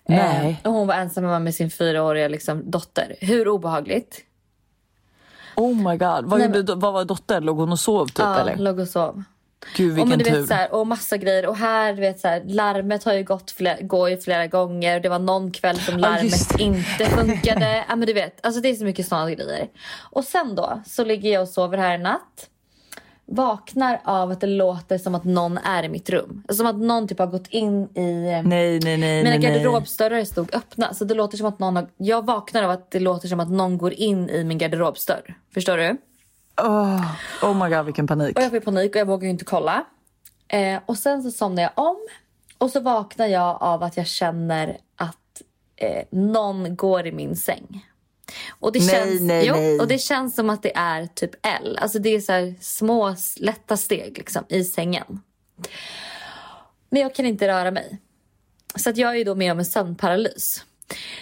Eh, 0.05 0.55
och 0.63 0.73
hon 0.73 0.87
var 0.87 0.95
ensam 0.95 1.23
hemma 1.23 1.39
med 1.39 1.55
sin 1.55 1.69
fyraåriga 1.71 2.27
liksom, 2.27 2.71
dotter. 2.71 3.15
Hur 3.19 3.47
obehagligt? 3.47 4.21
Oh 5.55 5.75
my 5.75 5.97
god. 5.97 6.25
Vad, 6.25 6.39
Nej, 6.39 6.57
gjorde, 6.57 6.75
vad 6.75 6.93
var 6.93 7.05
dotter? 7.05 7.41
Låg 7.41 7.57
hon 7.57 7.71
och 7.71 7.79
sov 7.79 8.05
typ 8.05 8.19
ja, 8.19 8.39
eller? 8.39 8.55
låg 8.55 8.79
och 8.79 8.87
sov. 8.87 9.23
Gud 9.75 9.91
Och, 9.91 9.97
vilken 9.97 10.09
men, 10.09 10.19
du 10.19 10.25
tur. 10.25 10.39
vet, 10.39 10.47
så 10.47 10.53
här, 10.53 10.73
och 10.73 10.87
massa 10.87 11.17
grejer. 11.17 11.45
Och 11.45 11.57
här, 11.57 11.93
du 11.93 12.01
vet, 12.01 12.19
så 12.19 12.27
här, 12.27 12.43
larmet 12.45 13.03
har 13.03 13.13
ju 13.13 13.23
gått 13.23 13.51
flera, 13.51 13.81
går 13.81 14.09
ju 14.09 14.17
flera 14.17 14.47
gånger. 14.47 14.99
Det 14.99 15.09
var 15.09 15.19
någon 15.19 15.51
kväll 15.51 15.79
som 15.79 15.97
larmet 15.97 16.57
det. 16.57 16.63
inte 16.63 17.05
funkade. 17.05 17.85
ja, 17.89 17.95
men 17.95 18.07
du 18.07 18.13
vet, 18.13 18.45
alltså 18.45 18.61
det 18.61 18.69
är 18.69 18.75
så 18.75 18.85
mycket 18.85 19.07
sådana 19.07 19.31
grejer. 19.31 19.67
Och 19.99 20.23
sen 20.23 20.55
då 20.55 20.81
så 20.85 21.03
ligger 21.03 21.33
jag 21.33 21.41
och 21.41 21.49
sover 21.49 21.77
här 21.77 21.95
en 21.95 22.03
natt. 22.03 22.47
Vaknar 23.25 24.01
av 24.03 24.31
att 24.31 24.41
det 24.41 24.47
låter 24.47 24.97
som 24.97 25.15
att 25.15 25.23
någon 25.23 25.57
är 25.57 25.83
i 25.83 25.89
mitt 25.89 26.09
rum. 26.09 26.43
Som 26.49 26.65
att 26.65 26.75
någon 26.75 27.07
typ 27.07 27.19
har 27.19 27.27
gått 27.27 27.47
in 27.47 27.97
i... 27.97 28.41
Nej, 28.43 28.43
nej, 28.43 28.79
nej. 28.79 28.97
Mina 28.97 29.29
nej, 29.29 29.39
nej. 29.39 29.39
garderobsdörrar 29.39 30.23
stod 30.23 30.55
öppna. 30.55 30.93
Så 30.93 31.05
det 31.05 31.13
låter 31.13 31.37
som 31.37 31.47
att 31.47 31.59
någon 31.59 31.75
har... 31.75 31.87
Jag 31.97 32.25
vaknar 32.25 32.63
av 32.63 32.69
att 32.69 32.91
det 32.91 32.99
låter 32.99 33.27
som 33.27 33.39
att 33.39 33.49
någon 33.49 33.77
går 33.77 33.93
in 33.93 34.29
i 34.29 34.43
min 34.43 34.57
garderobsdörr. 34.57 35.35
Förstår 35.53 35.77
du? 35.77 35.97
Oh, 36.57 37.15
oh 37.41 37.63
my 37.63 37.75
god 37.75 37.85
vilken 37.85 38.07
panik. 38.07 38.37
Och 38.37 38.43
jag 38.43 38.51
får 38.51 38.59
panik 38.59 38.95
och 38.95 38.99
jag 39.01 39.05
vågar 39.05 39.23
ju 39.23 39.29
inte 39.29 39.45
kolla. 39.45 39.85
Eh, 40.47 40.79
och 40.85 40.97
sen 40.97 41.23
så 41.23 41.31
somnar 41.31 41.63
jag 41.63 41.71
om. 41.75 42.07
Och 42.57 42.69
så 42.69 42.79
vaknar 42.79 43.27
jag 43.27 43.57
av 43.61 43.83
att 43.83 43.97
jag 43.97 44.07
känner 44.07 44.77
att 44.95 45.41
eh, 45.75 46.03
någon 46.11 46.75
går 46.75 47.07
i 47.07 47.11
min 47.11 47.35
säng. 47.35 47.87
Och 48.49 48.71
det, 48.71 48.79
Nej, 48.79 48.89
känns, 48.89 49.21
nej, 49.21 49.45
jo, 49.47 49.55
nej. 49.55 49.79
och 49.79 49.87
det 49.87 49.97
känns 49.97 50.35
som 50.35 50.49
att 50.49 50.63
det 50.63 50.75
är 50.75 51.07
typ 51.07 51.31
L. 51.45 51.77
Alltså 51.81 51.99
det 51.99 52.09
är 52.09 52.19
så 52.19 52.53
små 52.61 53.15
lätta 53.37 53.77
steg 53.77 54.17
liksom, 54.17 54.45
i 54.49 54.63
sängen. 54.63 55.21
Men 56.89 57.01
jag 57.01 57.15
kan 57.15 57.25
inte 57.25 57.47
röra 57.47 57.71
mig. 57.71 57.97
Så 58.75 58.89
att 58.89 58.97
jag 58.97 59.17
är 59.17 59.25
då 59.25 59.35
med 59.35 59.51
om 59.51 59.59
en 59.59 59.65
sömnparalys. 59.65 60.65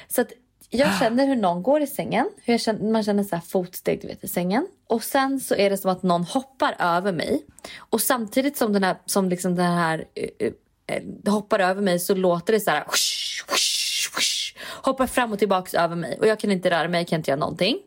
Så 0.08 0.22
att 0.22 0.32
jag 0.70 1.00
känner 1.00 1.28
hur 1.28 1.36
någon 1.36 1.64
går 1.64 1.82
i 1.82 1.88
sängen. 1.88 2.30
Hur 2.44 2.58
känner, 2.58 2.92
man 2.92 3.04
känner 3.04 3.24
så 3.24 3.36
här 3.36 3.44
fotsteg 3.44 4.02
du 4.02 4.08
vet, 4.08 4.24
i 4.24 4.28
sängen. 4.28 4.68
Och 4.88 5.04
sen 5.04 5.40
så 5.40 5.56
är 5.56 5.70
det 5.70 5.78
som 5.78 5.92
att 5.92 6.04
någon 6.04 6.24
hoppar 6.24 6.76
över 6.80 7.12
mig. 7.12 7.46
Och 7.78 8.02
samtidigt 8.02 8.58
som 8.58 8.74
den 8.74 8.84
här, 8.84 8.96
som 9.06 9.30
liksom 9.30 9.56
den 9.56 9.74
här 9.74 10.06
eh, 10.16 10.48
eh, 10.88 11.32
hoppar 11.34 11.60
över 11.60 11.82
mig 11.82 12.00
så 12.00 12.16
låter 12.16 12.54
det 12.54 12.60
så 12.60 12.72
här... 12.72 12.80
Whoosh, 12.80 13.46
whoosh, 13.48 14.16
whoosh, 14.16 14.56
hoppar 14.86 15.08
fram 15.08 15.32
och 15.32 15.40
tillbaks 15.40 15.74
över 15.74 15.96
mig. 15.96 16.18
Och 16.20 16.28
jag 16.28 16.40
kan 16.40 16.52
inte 16.52 16.70
röra 16.70 16.88
mig, 16.88 17.02
jag 17.02 17.08
kan 17.08 17.20
inte 17.20 17.32
göra 17.32 17.40
någonting. 17.40 17.78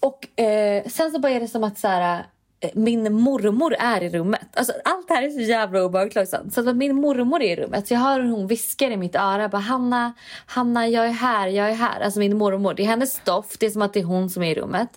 Och 0.00 0.40
eh, 0.40 0.84
sen 0.86 1.10
så 1.10 1.18
bara 1.18 1.32
är 1.32 1.40
det 1.40 1.48
som 1.48 1.64
att 1.64 1.78
så 1.78 1.88
här, 1.88 2.26
min 2.74 3.12
mormor 3.12 3.74
är 3.78 4.02
i 4.02 4.08
rummet. 4.10 4.40
Alltså, 4.56 4.72
allt 4.84 5.08
det 5.08 5.14
här 5.14 5.22
är 5.22 5.30
så 5.30 5.40
jävla 5.40 5.84
obehagligt 5.84 6.16
också. 6.16 6.36
Så 6.52 6.70
att 6.70 6.76
min 6.76 6.96
mormor 6.96 7.42
är 7.42 7.52
i 7.52 7.56
rummet. 7.56 7.88
Så 7.88 7.94
jag 7.94 8.00
hör 8.00 8.20
hur 8.20 8.30
hon 8.30 8.46
viskar 8.46 8.90
i 8.90 8.96
mitt 8.96 9.14
öra. 9.16 9.48
Bara, 9.48 9.58
Hanna, 9.58 10.12
Hanna, 10.46 10.88
jag 10.88 11.06
är 11.06 11.10
här, 11.10 11.48
jag 11.48 11.70
är 11.70 11.74
här. 11.74 12.00
Alltså 12.00 12.18
min 12.18 12.36
mormor. 12.38 12.74
Det 12.74 12.82
är 12.82 12.86
hennes 12.86 13.20
doft. 13.24 13.60
Det 13.60 13.66
är 13.66 13.70
som 13.70 13.82
att 13.82 13.92
det 13.92 14.00
är 14.00 14.04
hon 14.04 14.30
som 14.30 14.42
är 14.42 14.50
i 14.50 14.54
rummet. 14.54 14.88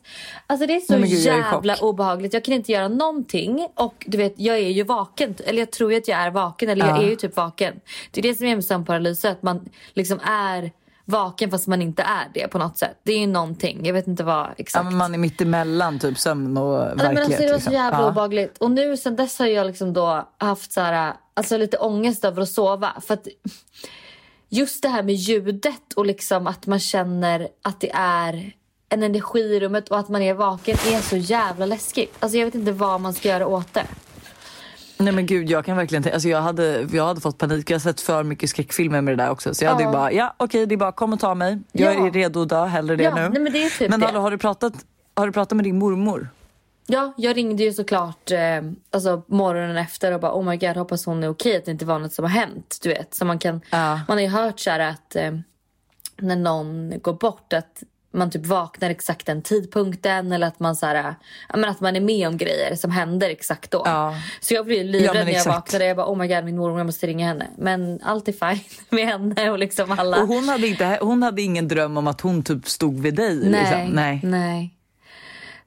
Alltså 0.48 0.68
det 0.68 0.76
är 0.76 0.80
så 0.80 0.98
Nej, 0.98 1.10
gud, 1.10 1.20
jag 1.20 1.36
är 1.36 1.40
jävla 1.54 1.76
obehagligt. 1.76 2.34
Jag 2.34 2.44
kan 2.44 2.54
inte 2.54 2.72
göra 2.72 2.88
någonting. 2.88 3.68
Och 3.76 4.06
du 4.08 4.18
vet, 4.18 4.34
jag 4.38 4.56
är 4.58 4.70
ju 4.70 4.84
vaken. 4.84 5.36
Eller 5.46 5.60
jag 5.60 5.72
tror 5.72 5.94
att 5.94 6.08
jag 6.08 6.20
är 6.20 6.32
vaken. 6.32 6.70
Eller 6.70 6.88
jag 6.88 6.98
Ja. 6.98 7.04
är 7.04 7.10
ju 7.10 7.16
typ 7.16 7.36
vaken. 7.36 7.80
Det 8.12 8.22
är 8.22 8.24
det 8.24 8.36
som 8.36 8.46
är 8.48 8.56
med 8.56 8.66
sömnparalys. 8.66 9.26
Att 9.26 9.44
man 9.44 9.70
liksom 9.94 10.20
är 10.24 10.72
vaken 11.10 11.52
fast 11.52 11.68
man 11.68 11.82
inte 11.82 12.04
är 12.04 12.28
det 12.34 12.48
på 12.48 12.58
något 12.58 12.78
sätt. 12.78 13.00
Det 13.04 13.12
är 13.14 13.20
ju 13.20 13.28
någonting. 13.28 13.86
Jag 13.86 13.94
vet 13.94 14.08
inte 14.08 14.24
vad 14.24 14.36
Ja, 14.36 14.50
exakt. 14.58 14.86
men 14.86 14.98
man 14.98 15.14
är 15.14 15.18
mitt 15.18 15.42
emellan 15.42 16.00
typ 16.00 16.18
sömn 16.20 16.58
och 16.58 16.74
Ja, 16.74 16.80
verklighet. 16.86 17.14
men 17.14 17.24
alltså, 17.24 17.38
det 17.42 17.44
var 17.44 17.50
så 17.50 17.56
liksom. 17.56 17.74
jävla 17.74 18.00
Ja. 18.02 18.10
obehagligt. 18.10 18.58
Och 18.58 18.72
nu 18.72 18.98
sen 18.98 19.16
dess 19.16 19.40
har 19.40 19.46
jag 19.46 19.68
liksom 19.68 19.94
då 19.94 20.30
haft 20.38 20.72
så 20.72 20.82
här, 20.82 21.14
alltså 21.34 21.58
lite 21.58 21.78
ångest 21.78 22.26
över 22.26 22.42
att 22.42 22.50
sova. 22.50 22.92
För 23.08 23.14
att 23.14 23.28
just 24.50 24.82
det 24.84 24.90
här 24.90 25.04
med 25.04 25.16
ljudet 25.16 25.94
och 25.96 26.06
liksom 26.06 26.48
att 26.48 26.68
man 26.68 26.80
känner 26.80 27.48
att 27.64 27.80
det 27.80 27.92
är 27.94 28.52
en 28.90 29.04
energi 29.04 29.40
i 29.40 29.60
rummet 29.60 29.90
och 29.90 30.00
att 30.00 30.10
man 30.10 30.22
är 30.22 30.34
vaken 30.34 30.78
är 30.88 31.02
så 31.02 31.18
jävla 31.18 31.66
läskigt. 31.66 32.16
Alltså 32.20 32.38
jag 32.38 32.46
vet 32.46 32.56
inte 32.56 32.72
vad 32.72 33.02
man 33.02 33.14
ska 33.14 33.30
göra 33.30 33.48
åt 33.48 33.74
det. 33.74 33.86
Nej 35.02 35.14
men 35.14 35.26
gud 35.26 35.50
jag 35.50 35.66
kan 35.66 35.78
verkligen 35.78 36.04
tänka, 36.04 36.14
alltså 36.16 36.30
jag 36.30 36.42
hade, 36.42 36.88
jag 36.92 37.06
hade 37.06 37.22
fått 37.22 37.38
panik, 37.38 37.70
jag 37.70 37.76
har 37.76 37.80
sett 37.80 38.02
för 38.02 38.24
mycket 38.24 38.50
skräckfilmer 38.50 39.02
med 39.02 39.18
det 39.18 39.24
där 39.24 39.30
också. 39.32 39.54
Så 39.54 39.64
jag 39.66 39.72
hade 39.72 39.84
ju 39.84 39.92
bara, 39.92 40.12
ja 40.12 40.34
okej 40.38 40.66
det 40.66 40.76
är 40.76 40.78
bara 40.78 40.92
kom 40.92 41.14
och 41.14 41.20
ta 41.20 41.36
mig. 41.36 41.60
Jag 41.72 41.96
Ja. 41.96 42.08
är 42.08 42.12
redo 42.12 42.42
att 42.42 42.50
dö, 42.50 42.66
hellre 42.66 42.96
det 42.96 43.04
Ja, 43.04 43.16
nu. 43.16 43.30
nej, 43.30 43.42
men 43.42 43.54
det 43.54 43.64
är 43.64 43.70
typ 43.80 43.90
men 43.90 44.02
hallå, 44.02 44.20
har 44.20 44.32
du 44.32 44.38
pratat, 44.38 44.74
har 45.16 45.26
du 45.28 45.34
pratat 45.34 45.56
med 45.56 45.66
din 45.66 45.80
mormor? 45.80 46.30
Ja, 46.88 47.14
jag 47.18 47.38
ringde 47.38 47.64
ju 47.64 47.74
såklart 47.74 48.32
eh, 48.32 48.40
alltså, 48.92 49.22
morgonen 49.28 49.78
efter 49.78 50.12
och 50.12 50.20
bara 50.20 50.34
oh 50.34 50.44
my 50.44 50.58
god 50.58 50.78
hoppas 50.78 51.06
hon 51.06 51.24
är 51.24 51.30
okej 51.30 51.58
att 51.58 51.66
det 51.66 51.72
inte 51.72 51.86
var 51.86 52.00
något 52.00 52.14
som 52.14 52.26
har 52.26 52.30
hänt. 52.32 52.78
Du 52.84 52.90
vet. 52.90 53.14
Så 53.14 53.26
man, 53.26 53.40
kan, 53.40 53.62
Ja. 53.72 54.00
man 54.08 54.18
har 54.18 54.22
ju 54.22 54.28
hört 54.28 54.60
så 54.60 54.72
att 54.72 55.16
eh, 55.16 55.32
när 56.18 56.36
någon 56.36 56.94
går 57.02 57.14
bort 57.14 57.54
att 57.54 57.84
man 58.12 58.32
typ 58.32 58.46
vaknar 58.46 58.90
exakt 58.90 59.26
den 59.26 59.42
tidpunkten 59.42 60.32
eller 60.32 60.48
att 60.48 60.60
man, 60.60 60.76
så 60.76 60.86
här, 60.86 61.16
ja, 61.50 61.58
men 61.58 61.70
att 61.70 61.80
man 61.82 61.96
är 61.96 62.02
med 62.02 62.28
om 62.28 62.38
grejer 62.38 62.76
som 62.76 62.92
händer 62.92 63.30
exakt 63.30 63.72
då. 63.72 63.82
Ja. 63.86 64.16
Så 64.40 64.54
jag 64.54 64.66
blev 64.66 64.78
Ja, 64.78 64.84
livrädd 64.92 65.14
men 65.16 65.26
när 65.26 65.34
jag 65.34 65.46
vaknade. 65.46 65.86
Jag 65.86 65.98
bara 65.98 66.08
oh 66.12 66.18
my 66.18 66.28
god 66.28 66.44
min 66.46 66.58
mormor 66.58 66.78
jag 66.80 66.86
måste 66.86 67.08
ringa 67.08 67.28
henne. 67.28 67.48
Men 67.58 68.00
allt 68.04 68.28
är 68.28 68.32
fine 68.32 68.64
med 68.90 69.06
henne 69.08 69.50
och 69.52 69.60
liksom 69.60 69.92
alla. 70.00 70.22
Och 70.22 70.28
hon 70.28 70.50
hade, 70.50 70.68
inte, 70.68 70.98
hon 71.02 71.24
hade 71.24 71.42
ingen 71.42 71.68
dröm 71.68 71.98
om 71.98 72.08
att 72.08 72.22
hon 72.22 72.44
typ 72.44 72.68
stod 72.68 73.00
vid 73.00 73.16
dig? 73.16 73.36
nej, 73.50 73.62
Liksom. 73.62 73.96
Nej. 73.96 74.20
nej. 74.24 74.76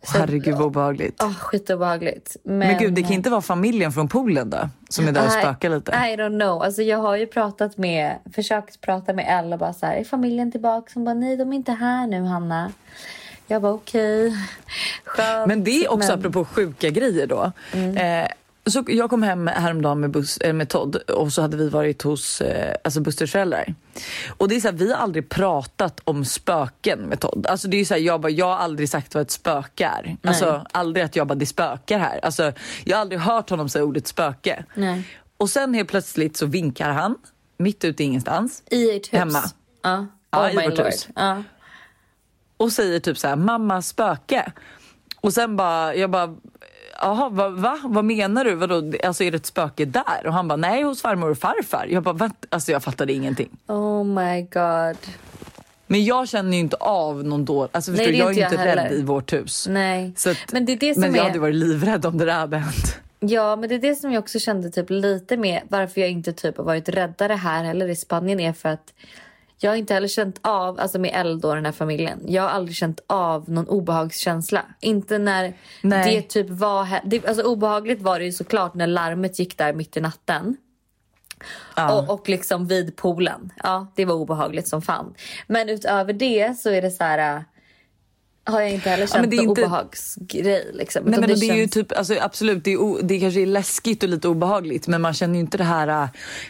Så- 0.04 0.18
Herregud 0.18 0.54
vad 0.54 0.66
obehagligt. 0.66 1.22
Åh, 1.22 1.32
skitobehagligt. 1.34 2.36
Men, 2.42 2.58
Men 2.58 2.78
gud 2.78 2.94
det 2.94 3.02
kan 3.02 3.12
inte 3.12 3.30
vara 3.30 3.40
familjen 3.42 3.92
från 3.92 4.08
poolen 4.08 4.50
då? 4.50 4.68
Som 4.88 5.08
är 5.08 5.12
där 5.12 5.20
och 5.22 5.26
I- 5.28 5.30
spökar 5.30 5.70
lite? 5.70 5.92
I 5.92 6.16
don't 6.16 6.40
know. 6.40 6.62
Alltså 6.62 6.82
jag 6.82 6.98
har 6.98 7.16
ju 7.16 7.26
pratat 7.26 7.78
med, 7.78 8.16
försökt 8.34 8.80
prata 8.80 9.12
med 9.12 9.26
Elle 9.28 9.52
och 9.52 9.58
bara 9.58 9.72
så 9.72 9.86
här, 9.86 9.96
är 9.96 10.04
familjen 10.04 10.52
tillbaka? 10.52 10.90
Hon 10.94 11.04
bara, 11.04 11.14
nej 11.14 11.36
de 11.36 11.52
är 11.52 11.56
inte 11.56 11.72
här 11.72 12.06
nu 12.06 12.22
Hanna. 12.22 12.72
Jag 13.46 13.62
bara 13.62 13.72
okej. 13.72 14.32
Skönt. 15.04 15.48
Men 15.48 15.64
det 15.64 15.70
är 15.84 15.92
också 15.92 16.08
Men- 16.10 16.18
apropå 16.18 16.44
sjuka 16.44 16.90
grejer 16.90 17.26
då. 17.26 17.52
Mm. 17.72 17.96
Eh, 17.96 18.28
så 18.66 18.84
jag 18.86 19.10
kom 19.10 19.22
hem 19.22 19.46
häromdagen 19.46 20.00
med, 20.00 20.10
bus, 20.10 20.36
eh, 20.38 20.52
med 20.52 20.68
Todd 20.68 20.96
och 20.96 21.32
så 21.32 21.42
hade 21.42 21.56
vi 21.56 21.68
varit 21.68 22.02
hos 22.02 22.40
eh, 22.40 22.74
alltså 22.84 23.00
Busters 23.00 23.32
föräldrar. 23.32 23.74
Och 24.36 24.48
det 24.48 24.56
är 24.56 24.60
så 24.60 24.68
här, 24.68 24.74
vi 24.74 24.92
har 24.92 24.98
aldrig 24.98 25.28
pratat 25.28 26.00
om 26.04 26.24
spöken 26.24 26.98
med 27.00 27.20
Todd. 27.20 27.46
Alltså 27.46 27.68
det 27.68 27.80
är 27.80 27.84
så 27.84 27.94
här, 27.94 28.00
jag, 28.00 28.20
bara, 28.20 28.30
jag 28.30 28.46
har 28.46 28.56
aldrig 28.56 28.88
sagt 28.88 29.14
vad 29.14 29.22
ett 29.22 29.30
spöke 29.30 29.86
är. 29.86 30.16
Alltså 30.22 30.66
aldrig 30.72 31.04
att 31.04 31.16
jag 31.16 31.26
bara 31.26 31.34
det 31.34 31.46
spökar 31.46 31.98
här. 31.98 32.24
Alltså, 32.24 32.52
jag 32.84 32.96
har 32.96 33.00
aldrig 33.00 33.20
hört 33.20 33.50
honom 33.50 33.68
säga 33.68 33.84
ordet 33.84 34.06
spöke. 34.06 34.64
Nej. 34.74 35.08
Och 35.36 35.50
sen 35.50 35.74
helt 35.74 35.88
plötsligt 35.88 36.36
så 36.36 36.46
vinkar 36.46 36.90
han 36.90 37.16
mitt 37.56 37.84
ute 37.84 38.02
i 38.02 38.06
ingenstans 38.06 38.62
I 38.70 38.96
ert 38.96 39.12
hus? 39.12 39.18
Hemma. 39.18 39.42
Ja. 39.82 40.06
Ja, 40.30 40.46
oh 40.46 40.52
i 40.52 40.56
my 40.56 40.68
vårt 40.68 40.86
hus. 40.86 41.08
Ja. 41.16 41.42
och 42.56 42.72
säger 42.72 43.00
typ 43.00 43.18
så 43.18 43.28
här 43.28 43.36
mamma 43.36 43.82
spöke. 43.82 44.52
Och 45.20 45.32
sen 45.32 45.56
bara, 45.56 45.94
jag 45.94 46.10
bara 46.10 46.36
Jaha, 47.02 47.28
va, 47.28 47.48
va? 47.48 47.78
Vad 47.84 48.04
menar 48.04 48.44
du? 48.44 48.54
Vadå? 48.54 48.92
Alltså 49.02 49.24
är 49.24 49.30
det 49.30 49.36
ett 49.36 49.46
spöke 49.46 49.84
där? 49.84 50.26
Och 50.26 50.32
han 50.32 50.48
bara, 50.48 50.56
nej 50.56 50.82
hos 50.82 51.02
farmor 51.02 51.30
och 51.30 51.38
farfar. 51.38 51.86
Jag 51.90 52.02
bara, 52.02 52.14
"Vad?" 52.14 52.32
Alltså 52.48 52.72
jag 52.72 52.82
fattade 52.82 53.12
ingenting. 53.12 53.48
Oh 53.66 54.04
my 54.04 54.42
god. 54.42 54.96
Men 55.86 56.04
jag 56.04 56.28
känner 56.28 56.52
ju 56.52 56.58
inte 56.58 56.76
av 56.76 57.24
någon 57.24 57.44
då. 57.44 57.68
Alltså 57.72 57.90
Nej, 57.90 57.98
förstår 57.98 58.12
det 58.12 58.12
du, 58.12 58.16
är 58.16 58.18
jag 58.18 58.26
är 58.28 58.30
inte 58.32 58.42
inte 58.54 58.68
jag 58.68 58.76
rädd 58.76 58.78
heller. 58.84 58.96
i 58.98 59.02
vårt 59.02 59.32
hus. 59.32 59.66
Nej. 59.70 60.12
Så 60.16 60.30
att, 60.30 60.36
Men 60.52 60.64
det 60.64 60.72
är 60.72 60.76
det 60.76 60.94
som 60.94 61.00
men 61.00 61.14
jag 61.14 61.24
är... 61.24 61.28
hade 61.28 61.38
varit 61.40 61.54
livrädd 61.54 62.06
om 62.06 62.18
det 62.18 62.24
där 62.24 62.32
hade 62.40 62.56
hänt. 62.56 62.96
Ja, 63.20 63.56
men 63.56 63.68
det 63.68 63.74
är 63.74 63.78
det 63.78 63.94
som 63.94 64.12
jag 64.12 64.20
också 64.22 64.38
kände 64.38 64.70
typ 64.70 64.90
lite 64.90 65.36
med 65.36 65.60
varför 65.68 66.00
jag 66.00 66.10
inte 66.10 66.32
typ 66.32 66.56
har 66.56 66.64
varit 66.64 66.88
räddare 66.88 67.32
här 67.32 67.64
heller 67.64 67.88
i 67.88 67.96
Spanien 67.96 68.40
är 68.40 68.52
för 68.52 68.68
att 68.68 68.92
jag 69.62 69.70
har 69.70 69.76
inte 69.76 69.94
heller 69.94 70.08
känt 70.08 70.38
av, 70.42 70.80
alltså 70.80 70.98
med 70.98 71.10
eld 71.14 71.44
och 71.44 71.54
den 71.54 71.64
här 71.64 71.72
familjen, 71.72 72.20
jag 72.26 72.42
har 72.42 72.48
aldrig 72.48 72.76
känt 72.76 73.00
av 73.06 73.50
någon 73.50 73.68
obehagskänsla. 73.68 74.62
Inte 74.80 75.18
när 75.18 75.54
Nej. 75.82 76.14
det 76.14 76.22
typ 76.22 76.50
var, 76.50 76.88
det, 77.04 77.26
alltså 77.26 77.42
obehagligt 77.42 78.02
var 78.02 78.18
det 78.18 78.24
ju 78.24 78.32
såklart 78.32 78.74
när 78.74 78.86
larmet 78.86 79.38
gick 79.38 79.58
där 79.58 79.72
mitt 79.72 79.96
i 79.96 80.00
natten. 80.00 80.56
Ja. 81.76 81.92
Och, 81.92 82.14
och 82.14 82.28
liksom 82.28 82.66
vid 82.66 82.96
poolen. 82.96 83.52
Ja, 83.62 83.86
det 83.94 84.04
var 84.04 84.14
obehagligt 84.14 84.68
som 84.68 84.82
fan. 84.82 85.14
Men 85.46 85.68
utöver 85.68 86.12
det 86.12 86.58
så 86.58 86.70
är 86.70 86.82
det 86.82 86.90
så 86.90 87.04
här. 87.04 87.44
Äh, 88.48 88.52
Har 88.52 88.60
jag 88.60 88.70
inte 88.70 88.90
heller 88.90 89.02
Ja, 89.02 89.08
men 89.14 89.22
känt 89.22 89.30
det 89.30 89.36
är 89.36 89.38
någon 89.42 89.48
inte- 89.48 89.62
obehagsgrej 89.62 90.70
liksom. 90.72 91.02
Nej, 91.04 91.20
men 91.20 91.28
det, 91.28 91.34
är 91.34 91.54
ju 91.54 91.60
känns- 91.62 91.70
typ, 91.70 91.92
alltså, 91.98 92.14
absolut, 92.20 92.64
det, 92.64 92.72
är 92.72 92.76
o, 92.80 92.98
det 93.02 93.20
kanske 93.20 93.40
är 93.40 93.46
läskigt 93.46 94.02
och 94.02 94.08
lite 94.08 94.28
obehagligt 94.28 94.86
men 94.88 95.00
man 95.02 95.14
känner 95.14 95.34
ju 95.34 95.40
inte 95.40 95.58
det 95.58 95.64
här... 95.64 96.08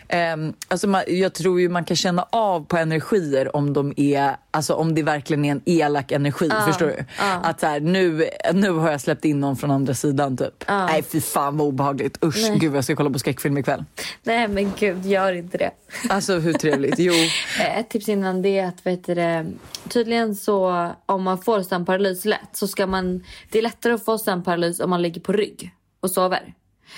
ehm, 0.08 0.52
alltså, 0.68 0.86
man, 0.88 1.02
jag 1.08 1.32
tror 1.32 1.60
ju 1.60 1.68
man 1.68 1.84
kan 1.84 1.96
känna 1.96 2.26
av 2.30 2.64
på 2.64 2.76
energier 2.76 3.56
om 3.56 3.72
de 3.72 3.92
är, 3.96 4.36
alltså 4.50 4.74
om 4.74 4.94
det 4.94 5.02
verkligen 5.02 5.44
är 5.44 5.50
en 5.52 5.62
elak 5.66 6.12
energi. 6.12 6.50
förstår 6.66 6.86
du? 6.86 7.04
Att 7.42 7.60
så 7.60 7.66
här, 7.66 7.80
nu, 7.80 8.28
nu 8.52 8.70
har 8.70 8.90
jag 8.90 9.00
släppt 9.00 9.24
in 9.24 9.40
någon 9.40 9.56
från 9.56 9.70
andra 9.70 9.94
sidan 9.94 10.36
typ. 10.36 10.64
Nej 10.68 11.02
fy 11.02 11.20
fan 11.20 11.56
vad 11.56 11.66
obehagligt. 11.68 12.24
Usch 12.24 12.52
gud 12.60 12.74
jag 12.76 12.84
ska 12.84 12.96
kolla 12.96 13.10
på 13.10 13.18
skräckfilm 13.18 13.58
ikväll. 13.58 13.84
Nej 14.22 14.48
men 14.48 14.72
gud, 14.78 15.06
gör 15.06 15.32
inte 15.32 15.58
det. 15.58 15.70
Alltså 16.08 16.38
hur 16.38 16.52
trevligt? 16.52 16.94
Jo. 16.98 17.12
Eh, 17.60 17.78
Ett 17.78 17.90
tips 17.90 18.08
innan 18.08 18.42
det 18.42 18.58
är 18.58 18.66
att 18.68 18.86
vet 18.86 19.04
du, 19.04 19.14
det, 19.14 19.46
tydligen 19.88 20.34
så 20.34 20.88
om 21.06 21.22
man 21.22 21.38
får 21.42 21.62
sömnparalys 21.82 22.24
lätt 22.24 22.56
så 22.56 22.68
ska 22.68 22.86
man, 22.86 23.24
det 23.50 23.58
är 23.58 23.62
lättare 23.62 23.92
att 23.92 24.04
få 24.04 24.18
sömnparalys 24.18 24.80
om 24.80 24.90
man 24.90 25.02
ligger 25.02 25.20
på 25.20 25.32
rygg 25.32 25.74
och 26.00 26.10
sover. 26.10 26.54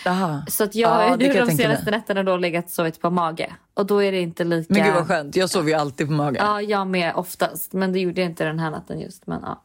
Aha. 0.06 0.44
Så 0.48 0.64
att 0.64 0.74
jag 0.74 0.90
Ja, 0.90 1.08
har 1.08 1.18
kan 1.18 1.34
jag 1.36 1.48
de 1.48 1.56
senaste 1.56 1.90
nätterna 1.90 2.22
då 2.22 2.36
legat 2.36 2.64
och 2.64 2.70
sovit 2.70 3.00
på 3.00 3.10
mage. 3.10 3.52
Och 3.74 3.86
då 3.86 4.02
är 4.02 4.12
det 4.12 4.20
inte 4.20 4.44
lika... 4.44 4.74
Men 4.74 4.84
gud 4.84 4.94
vad 4.94 5.06
skönt, 5.06 5.36
jag 5.36 5.50
sover 5.50 5.68
ju 5.68 5.74
alltid 5.74 6.06
på 6.06 6.12
magen. 6.12 6.44
Ja, 6.46 6.62
jag 6.62 6.86
med 6.86 7.14
oftast. 7.14 7.72
Men 7.72 7.92
det 7.92 8.00
gjorde 8.00 8.20
jag 8.20 8.30
inte 8.30 8.44
den 8.44 8.58
här 8.58 8.70
natten 8.70 9.00
just. 9.00 9.26
Men 9.26 9.40
ja, 9.42 9.62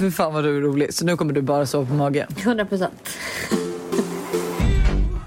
Fy 0.00 0.10
fan 0.10 0.34
vad 0.34 0.44
du 0.44 0.56
är 0.56 0.60
rolig. 0.60 0.94
Så 0.94 1.04
nu 1.04 1.16
kommer 1.16 1.32
du 1.32 1.42
bara 1.42 1.66
sova 1.66 1.86
på 1.86 1.94
magen. 1.94 2.28
100 2.38 2.64
procent. 2.64 3.08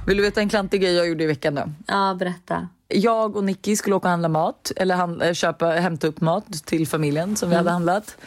Vill 0.08 0.18
du 0.18 0.24
veta 0.24 0.42
en 0.42 0.50
klantig 0.50 0.82
grej 0.82 0.94
jag 0.94 1.08
gjorde 1.08 1.24
i 1.24 1.28
veckan 1.28 1.56
då? 1.56 1.64
Ja, 1.88 2.16
berätta. 2.20 2.68
Jag 2.88 3.36
och 3.36 3.44
Nicky 3.44 3.76
skulle 3.76 3.96
åka 3.96 4.08
och 4.08 4.12
handla 4.12 4.28
mat, 4.28 4.72
eller 4.76 4.96
han, 4.96 5.22
eh, 5.22 5.34
köpa, 5.34 5.66
hämta 5.66 6.08
upp 6.08 6.22
mat 6.22 6.66
till 6.66 6.88
familjen 6.88 7.36
som 7.36 7.50
vi 7.50 7.56
hade 7.56 7.72
handlat. 7.72 8.18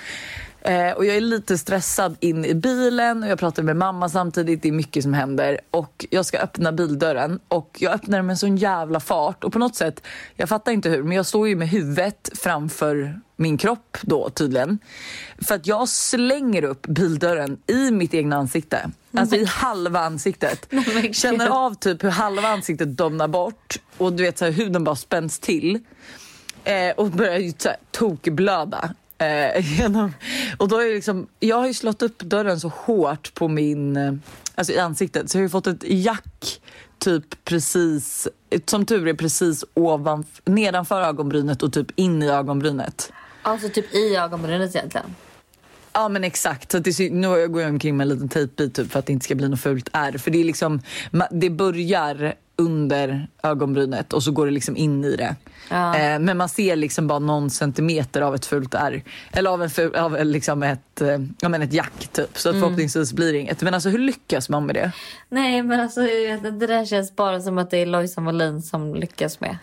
Eh, 0.62 0.92
och 0.92 1.06
jag 1.06 1.16
är 1.16 1.20
lite 1.20 1.58
stressad 1.58 2.16
in 2.20 2.44
i 2.44 2.54
bilen 2.54 3.22
och 3.22 3.28
jag 3.28 3.38
pratar 3.38 3.62
med 3.62 3.76
mamma 3.76 4.08
samtidigt. 4.08 4.62
Det 4.62 4.68
är 4.68 4.72
mycket 4.72 5.02
som 5.02 5.14
händer. 5.14 5.60
Och 5.70 6.06
jag 6.10 6.26
ska 6.26 6.38
öppna 6.38 6.72
bildörren 6.72 7.40
och 7.48 7.76
jag 7.80 7.92
öppnar 7.92 8.18
den 8.18 8.26
med 8.26 8.32
en 8.34 8.38
sån 8.38 8.56
jävla 8.56 9.00
fart. 9.00 9.44
Och 9.44 9.52
på 9.52 9.58
något 9.58 9.76
sätt, 9.76 10.06
jag 10.36 10.48
fattar 10.48 10.72
inte 10.72 10.88
hur, 10.88 11.02
men 11.02 11.16
jag 11.16 11.26
står 11.26 11.48
ju 11.48 11.56
med 11.56 11.68
huvudet 11.68 12.30
framför 12.34 13.20
min 13.36 13.58
kropp 13.58 13.96
då 14.02 14.30
tydligen. 14.30 14.78
För 15.38 15.54
att 15.54 15.66
jag 15.66 15.88
slänger 15.88 16.64
upp 16.64 16.86
bildörren 16.86 17.58
i 17.66 17.90
mitt 17.90 18.14
egna 18.14 18.36
ansikte. 18.36 18.90
Alltså 19.12 19.36
i 19.36 19.44
halva 19.44 20.00
ansiktet. 20.00 20.66
gud. 20.70 21.16
Känner 21.16 21.48
av 21.48 21.74
typ 21.74 22.04
hur 22.04 22.10
halva 22.10 22.48
ansiktet 22.48 22.96
domnar 22.96 23.28
bort 23.28 23.80
och 23.98 24.12
du 24.12 24.22
vet 24.22 24.38
så 24.38 24.44
här, 24.44 24.52
huden 24.52 24.84
bara 24.84 24.96
spänns 24.96 25.38
till. 25.38 25.80
Eh, 26.64 26.90
och 26.96 27.10
börjar 27.10 27.38
ju 27.38 27.52
tokblöda. 27.90 28.94
Eh, 29.20 29.76
genom, 29.78 30.14
och 30.58 30.68
då 30.68 30.78
är 30.78 30.94
liksom, 30.94 31.26
jag 31.40 31.56
har 31.56 31.66
ju 31.66 31.74
slått 31.74 32.02
upp 32.02 32.18
dörren 32.18 32.60
så 32.60 32.68
hårt 32.68 33.34
på 33.34 33.48
min, 33.48 33.96
eh, 33.96 34.12
alltså 34.54 34.72
i 34.72 34.78
ansiktet 34.78 35.30
så 35.30 35.36
jag 35.36 35.40
har 35.40 35.44
ju 35.44 35.48
fått 35.48 35.66
ett 35.66 35.84
jack 35.84 36.60
typ 36.98 37.44
precis, 37.44 38.28
som 38.66 38.86
tur 38.86 39.08
är 39.08 39.14
precis 39.14 39.64
ovan, 39.74 40.24
nedanför 40.44 41.02
ögonbrynet 41.02 41.62
och 41.62 41.72
typ 41.72 41.86
in 41.94 42.22
i 42.22 42.28
ögonbrynet. 42.28 43.12
Alltså 43.42 43.68
typ 43.68 43.94
i 43.94 44.16
ögonbrynet 44.16 44.74
egentligen. 44.74 45.14
Ja 45.92 46.08
men 46.08 46.24
exakt, 46.24 46.72
så 46.72 46.78
det, 46.78 47.12
nu 47.12 47.48
går 47.48 47.62
jag 47.62 47.70
omkring 47.70 47.96
med 47.96 48.04
en 48.04 48.08
liten 48.08 48.28
tejpbit 48.28 48.74
typ 48.74 48.92
för 48.92 48.98
att 48.98 49.06
det 49.06 49.12
inte 49.12 49.24
ska 49.24 49.34
bli 49.34 49.48
något 49.48 49.60
fult 49.60 49.88
ärr. 49.92 50.18
För 50.18 50.30
det 50.30 50.40
är 50.40 50.44
liksom, 50.44 50.80
det 51.30 51.50
börjar 51.50 52.34
under 52.60 53.28
ögonbrynet 53.42 54.12
och 54.12 54.22
så 54.22 54.32
går 54.32 54.46
det 54.46 54.52
liksom 54.52 54.76
in 54.76 55.04
i 55.04 55.16
det. 55.16 55.34
Ja. 55.68 55.96
Eh, 55.98 56.18
men 56.18 56.36
man 56.36 56.48
ser 56.48 56.76
liksom 56.76 57.06
bara 57.06 57.18
någon 57.18 57.50
centimeter 57.50 58.22
av 58.22 58.34
ett 58.34 58.46
fult 58.46 58.74
ärr. 58.74 59.02
Eller 59.32 59.50
av, 59.50 59.62
en 59.62 59.70
ful, 59.70 59.94
av 59.96 60.24
liksom 60.24 60.62
ett, 60.62 61.00
eh, 61.00 61.18
ja, 61.40 61.48
men 61.48 61.62
ett 61.62 61.72
jack 61.72 62.08
typ. 62.12 62.38
Så 62.38 62.48
att 62.48 62.54
Mm. 62.54 62.62
förhoppningsvis 62.62 63.12
blir 63.12 63.32
det 63.32 63.38
inget. 63.38 63.62
Men 63.62 63.74
alltså 63.74 63.88
hur 63.88 63.98
lyckas 63.98 64.48
man 64.48 64.66
med 64.66 64.74
det? 64.74 64.92
Nej, 65.28 65.62
men 65.62 65.80
alltså 65.80 66.00
det 66.00 66.66
där 66.66 66.84
känns 66.84 67.16
bara 67.16 67.40
som 67.40 67.58
att 67.58 67.70
det 67.70 67.78
är 67.78 67.86
Lojsan 67.86 68.24
Wallin 68.24 68.62
som 68.62 68.94
lyckas 68.94 69.40
med. 69.40 69.56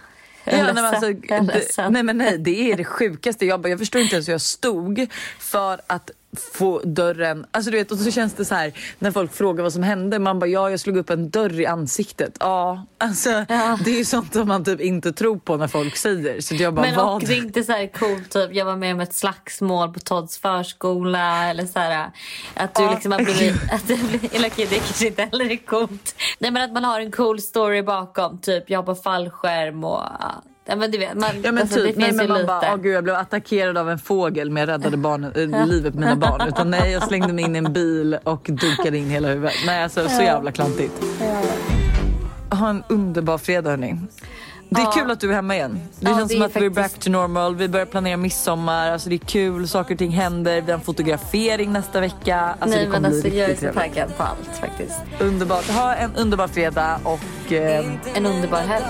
Ja, 0.43 0.51
nej, 0.63 0.73
men 0.73 0.85
alltså, 0.85 1.13
det, 1.13 1.89
nej 1.89 2.03
men 2.03 2.17
nej, 2.17 2.37
det 2.37 2.71
är 2.71 2.77
det 2.77 2.83
sjukaste. 2.85 3.45
Jag, 3.45 3.61
bara, 3.61 3.69
jag 3.69 3.79
förstår 3.79 4.01
inte 4.01 4.15
ens 4.15 4.27
hur 4.27 4.33
jag 4.33 4.41
stod 4.41 5.07
för 5.39 5.81
att 5.87 6.11
få 6.39 6.81
dörren, 6.83 7.45
alltså 7.51 7.71
du 7.71 7.77
vet 7.77 7.91
och 7.91 7.97
så 7.97 8.11
känns 8.11 8.33
det 8.33 8.45
så 8.45 8.55
här 8.55 8.73
när 8.99 9.11
folk 9.11 9.33
frågar 9.33 9.63
vad 9.63 9.73
som 9.73 9.83
hände, 9.83 10.19
man 10.19 10.39
bara 10.39 10.47
ja 10.47 10.69
jag 10.69 10.79
slog 10.79 10.97
upp 10.97 11.09
en 11.09 11.29
dörr 11.29 11.59
i 11.59 11.65
ansiktet. 11.65 12.37
Ja, 12.39 12.85
alltså 12.97 13.29
Ja. 13.29 13.77
det 13.85 13.91
är 13.91 13.97
ju 13.97 14.05
sånt 14.05 14.33
som 14.33 14.47
man 14.47 14.63
typ 14.63 14.81
inte 14.81 15.11
tror 15.13 15.37
på 15.39 15.57
när 15.57 15.67
folk 15.67 15.95
säger. 15.97 16.41
Så 16.41 16.55
jag 16.55 16.73
bara 16.73 16.81
Men 16.85 16.95
vad? 16.95 17.13
och 17.15 17.19
det 17.27 17.33
är 17.33 17.37
inte 17.37 17.63
så 17.63 17.71
här 17.71 17.87
coolt, 17.87 18.29
typ 18.31 18.53
jag 18.53 18.65
var 18.65 18.75
med 18.75 18.93
om 18.93 18.99
ett 18.99 19.13
slagsmål 19.13 19.93
på 19.93 19.99
Todds 19.99 20.37
förskola 20.37 21.43
eller 21.49 21.65
så 21.65 21.79
här 21.79 22.09
att 22.55 22.75
du 22.75 22.83
Ja. 22.83 22.91
liksom 22.91 23.11
har 23.11 23.19
blivit, 23.23 23.55
att 23.71 23.87
du 23.87 23.93
eller 24.31 24.49
okej 24.49 24.67
det 24.69 24.75
kanske 24.75 25.07
inte 25.07 25.21
heller 25.31 25.51
är 25.51 25.65
coolt. 25.65 26.15
Nej 26.39 26.51
men 26.51 26.63
att 26.63 26.71
man 26.73 26.83
har 26.83 26.99
en 26.99 27.11
cool 27.11 27.41
story 27.41 27.81
bakom, 27.81 28.37
typ 28.41 28.69
jag 28.69 28.85
på 28.85 28.95
fallskärm 28.95 29.83
och 29.83 30.01
ja 30.67 30.75
men 30.75 30.91
du 30.91 30.97
vet. 30.97 31.13
Man, 31.17 31.29
Ja 31.43 31.51
men 31.51 31.61
alltså, 31.61 31.75
typ, 31.75 31.85
det 31.95 31.99
nej 31.99 32.05
finns 32.09 32.17
men 32.17 32.25
ju 32.25 32.29
man 32.31 32.37
lite. 32.37 32.47
bara, 32.47 32.73
åh 32.73 32.81
gud 32.81 32.95
jag 32.95 33.03
blev 33.03 33.15
attackerad 33.15 33.77
av 33.77 33.89
en 33.89 33.99
fågel 33.99 34.49
men 34.51 34.61
jag 34.61 34.69
räddade 34.69 34.97
barnen, 34.97 35.53
äh, 35.53 35.67
livet 35.67 35.93
på 35.93 35.99
mina 35.99 36.15
barn. 36.15 36.47
Utan 36.47 36.69
nej 36.71 36.91
jag 36.91 37.03
slängde 37.03 37.33
mig 37.33 37.45
in 37.45 37.55
i 37.55 37.57
en 37.59 37.73
bil 37.73 38.17
och 38.23 38.41
dunkade 38.49 38.97
in 38.97 39.09
hela 39.09 39.27
huvudet. 39.27 39.53
Nej 39.65 39.83
alltså 39.83 40.09
så 40.09 40.21
jävla 40.21 40.51
klantigt. 40.51 40.93
Ha 42.49 42.69
en 42.69 42.83
underbar 42.89 43.37
fredag 43.37 43.69
hörni. 43.69 43.95
Det 44.69 44.81
är 44.81 44.85
Ja. 44.85 44.91
kul 44.91 45.11
att 45.11 45.19
du 45.19 45.29
är 45.29 45.33
hemma 45.33 45.55
igen. 45.55 45.79
Det 45.99 46.09
Ja, 46.09 46.17
känns 46.17 46.29
det 46.31 46.35
som 46.37 46.45
att 46.45 46.51
we're 46.53 46.69
back 46.69 46.83
faktiskt- 46.83 47.03
to 47.03 47.09
normal. 47.11 47.55
Vi 47.55 47.67
börjar 47.67 47.85
planera 47.85 48.17
midsommar. 48.17 48.91
Alltså 48.91 49.09
det 49.09 49.15
är 49.15 49.19
kul, 49.19 49.67
saker 49.67 49.95
och 49.95 49.99
ting 49.99 50.11
händer. 50.11 50.61
Vi 50.61 50.71
har 50.71 50.79
en 50.79 50.85
fotografering 50.85 51.71
nästa 51.71 51.99
vecka. 51.99 52.39
Alltså 52.39 52.65
Nej 52.69 52.79
det 52.79 52.85
kommer 52.85 52.99
men 52.99 53.11
alltså 53.11 53.29
bli 53.29 53.39
jag 53.39 53.49
är 53.49 53.55
så 53.55 53.79
taggad 53.79 54.17
på 54.17 54.23
allt 54.23 54.57
faktiskt. 54.61 54.99
Underbart. 55.19 55.69
Ha 55.69 55.93
en 55.95 56.15
underbar 56.15 56.47
fredag 56.47 56.99
och 57.03 57.53
eh, 57.53 57.85
En 58.15 58.25
underbar 58.25 58.59
helg. 58.59 58.85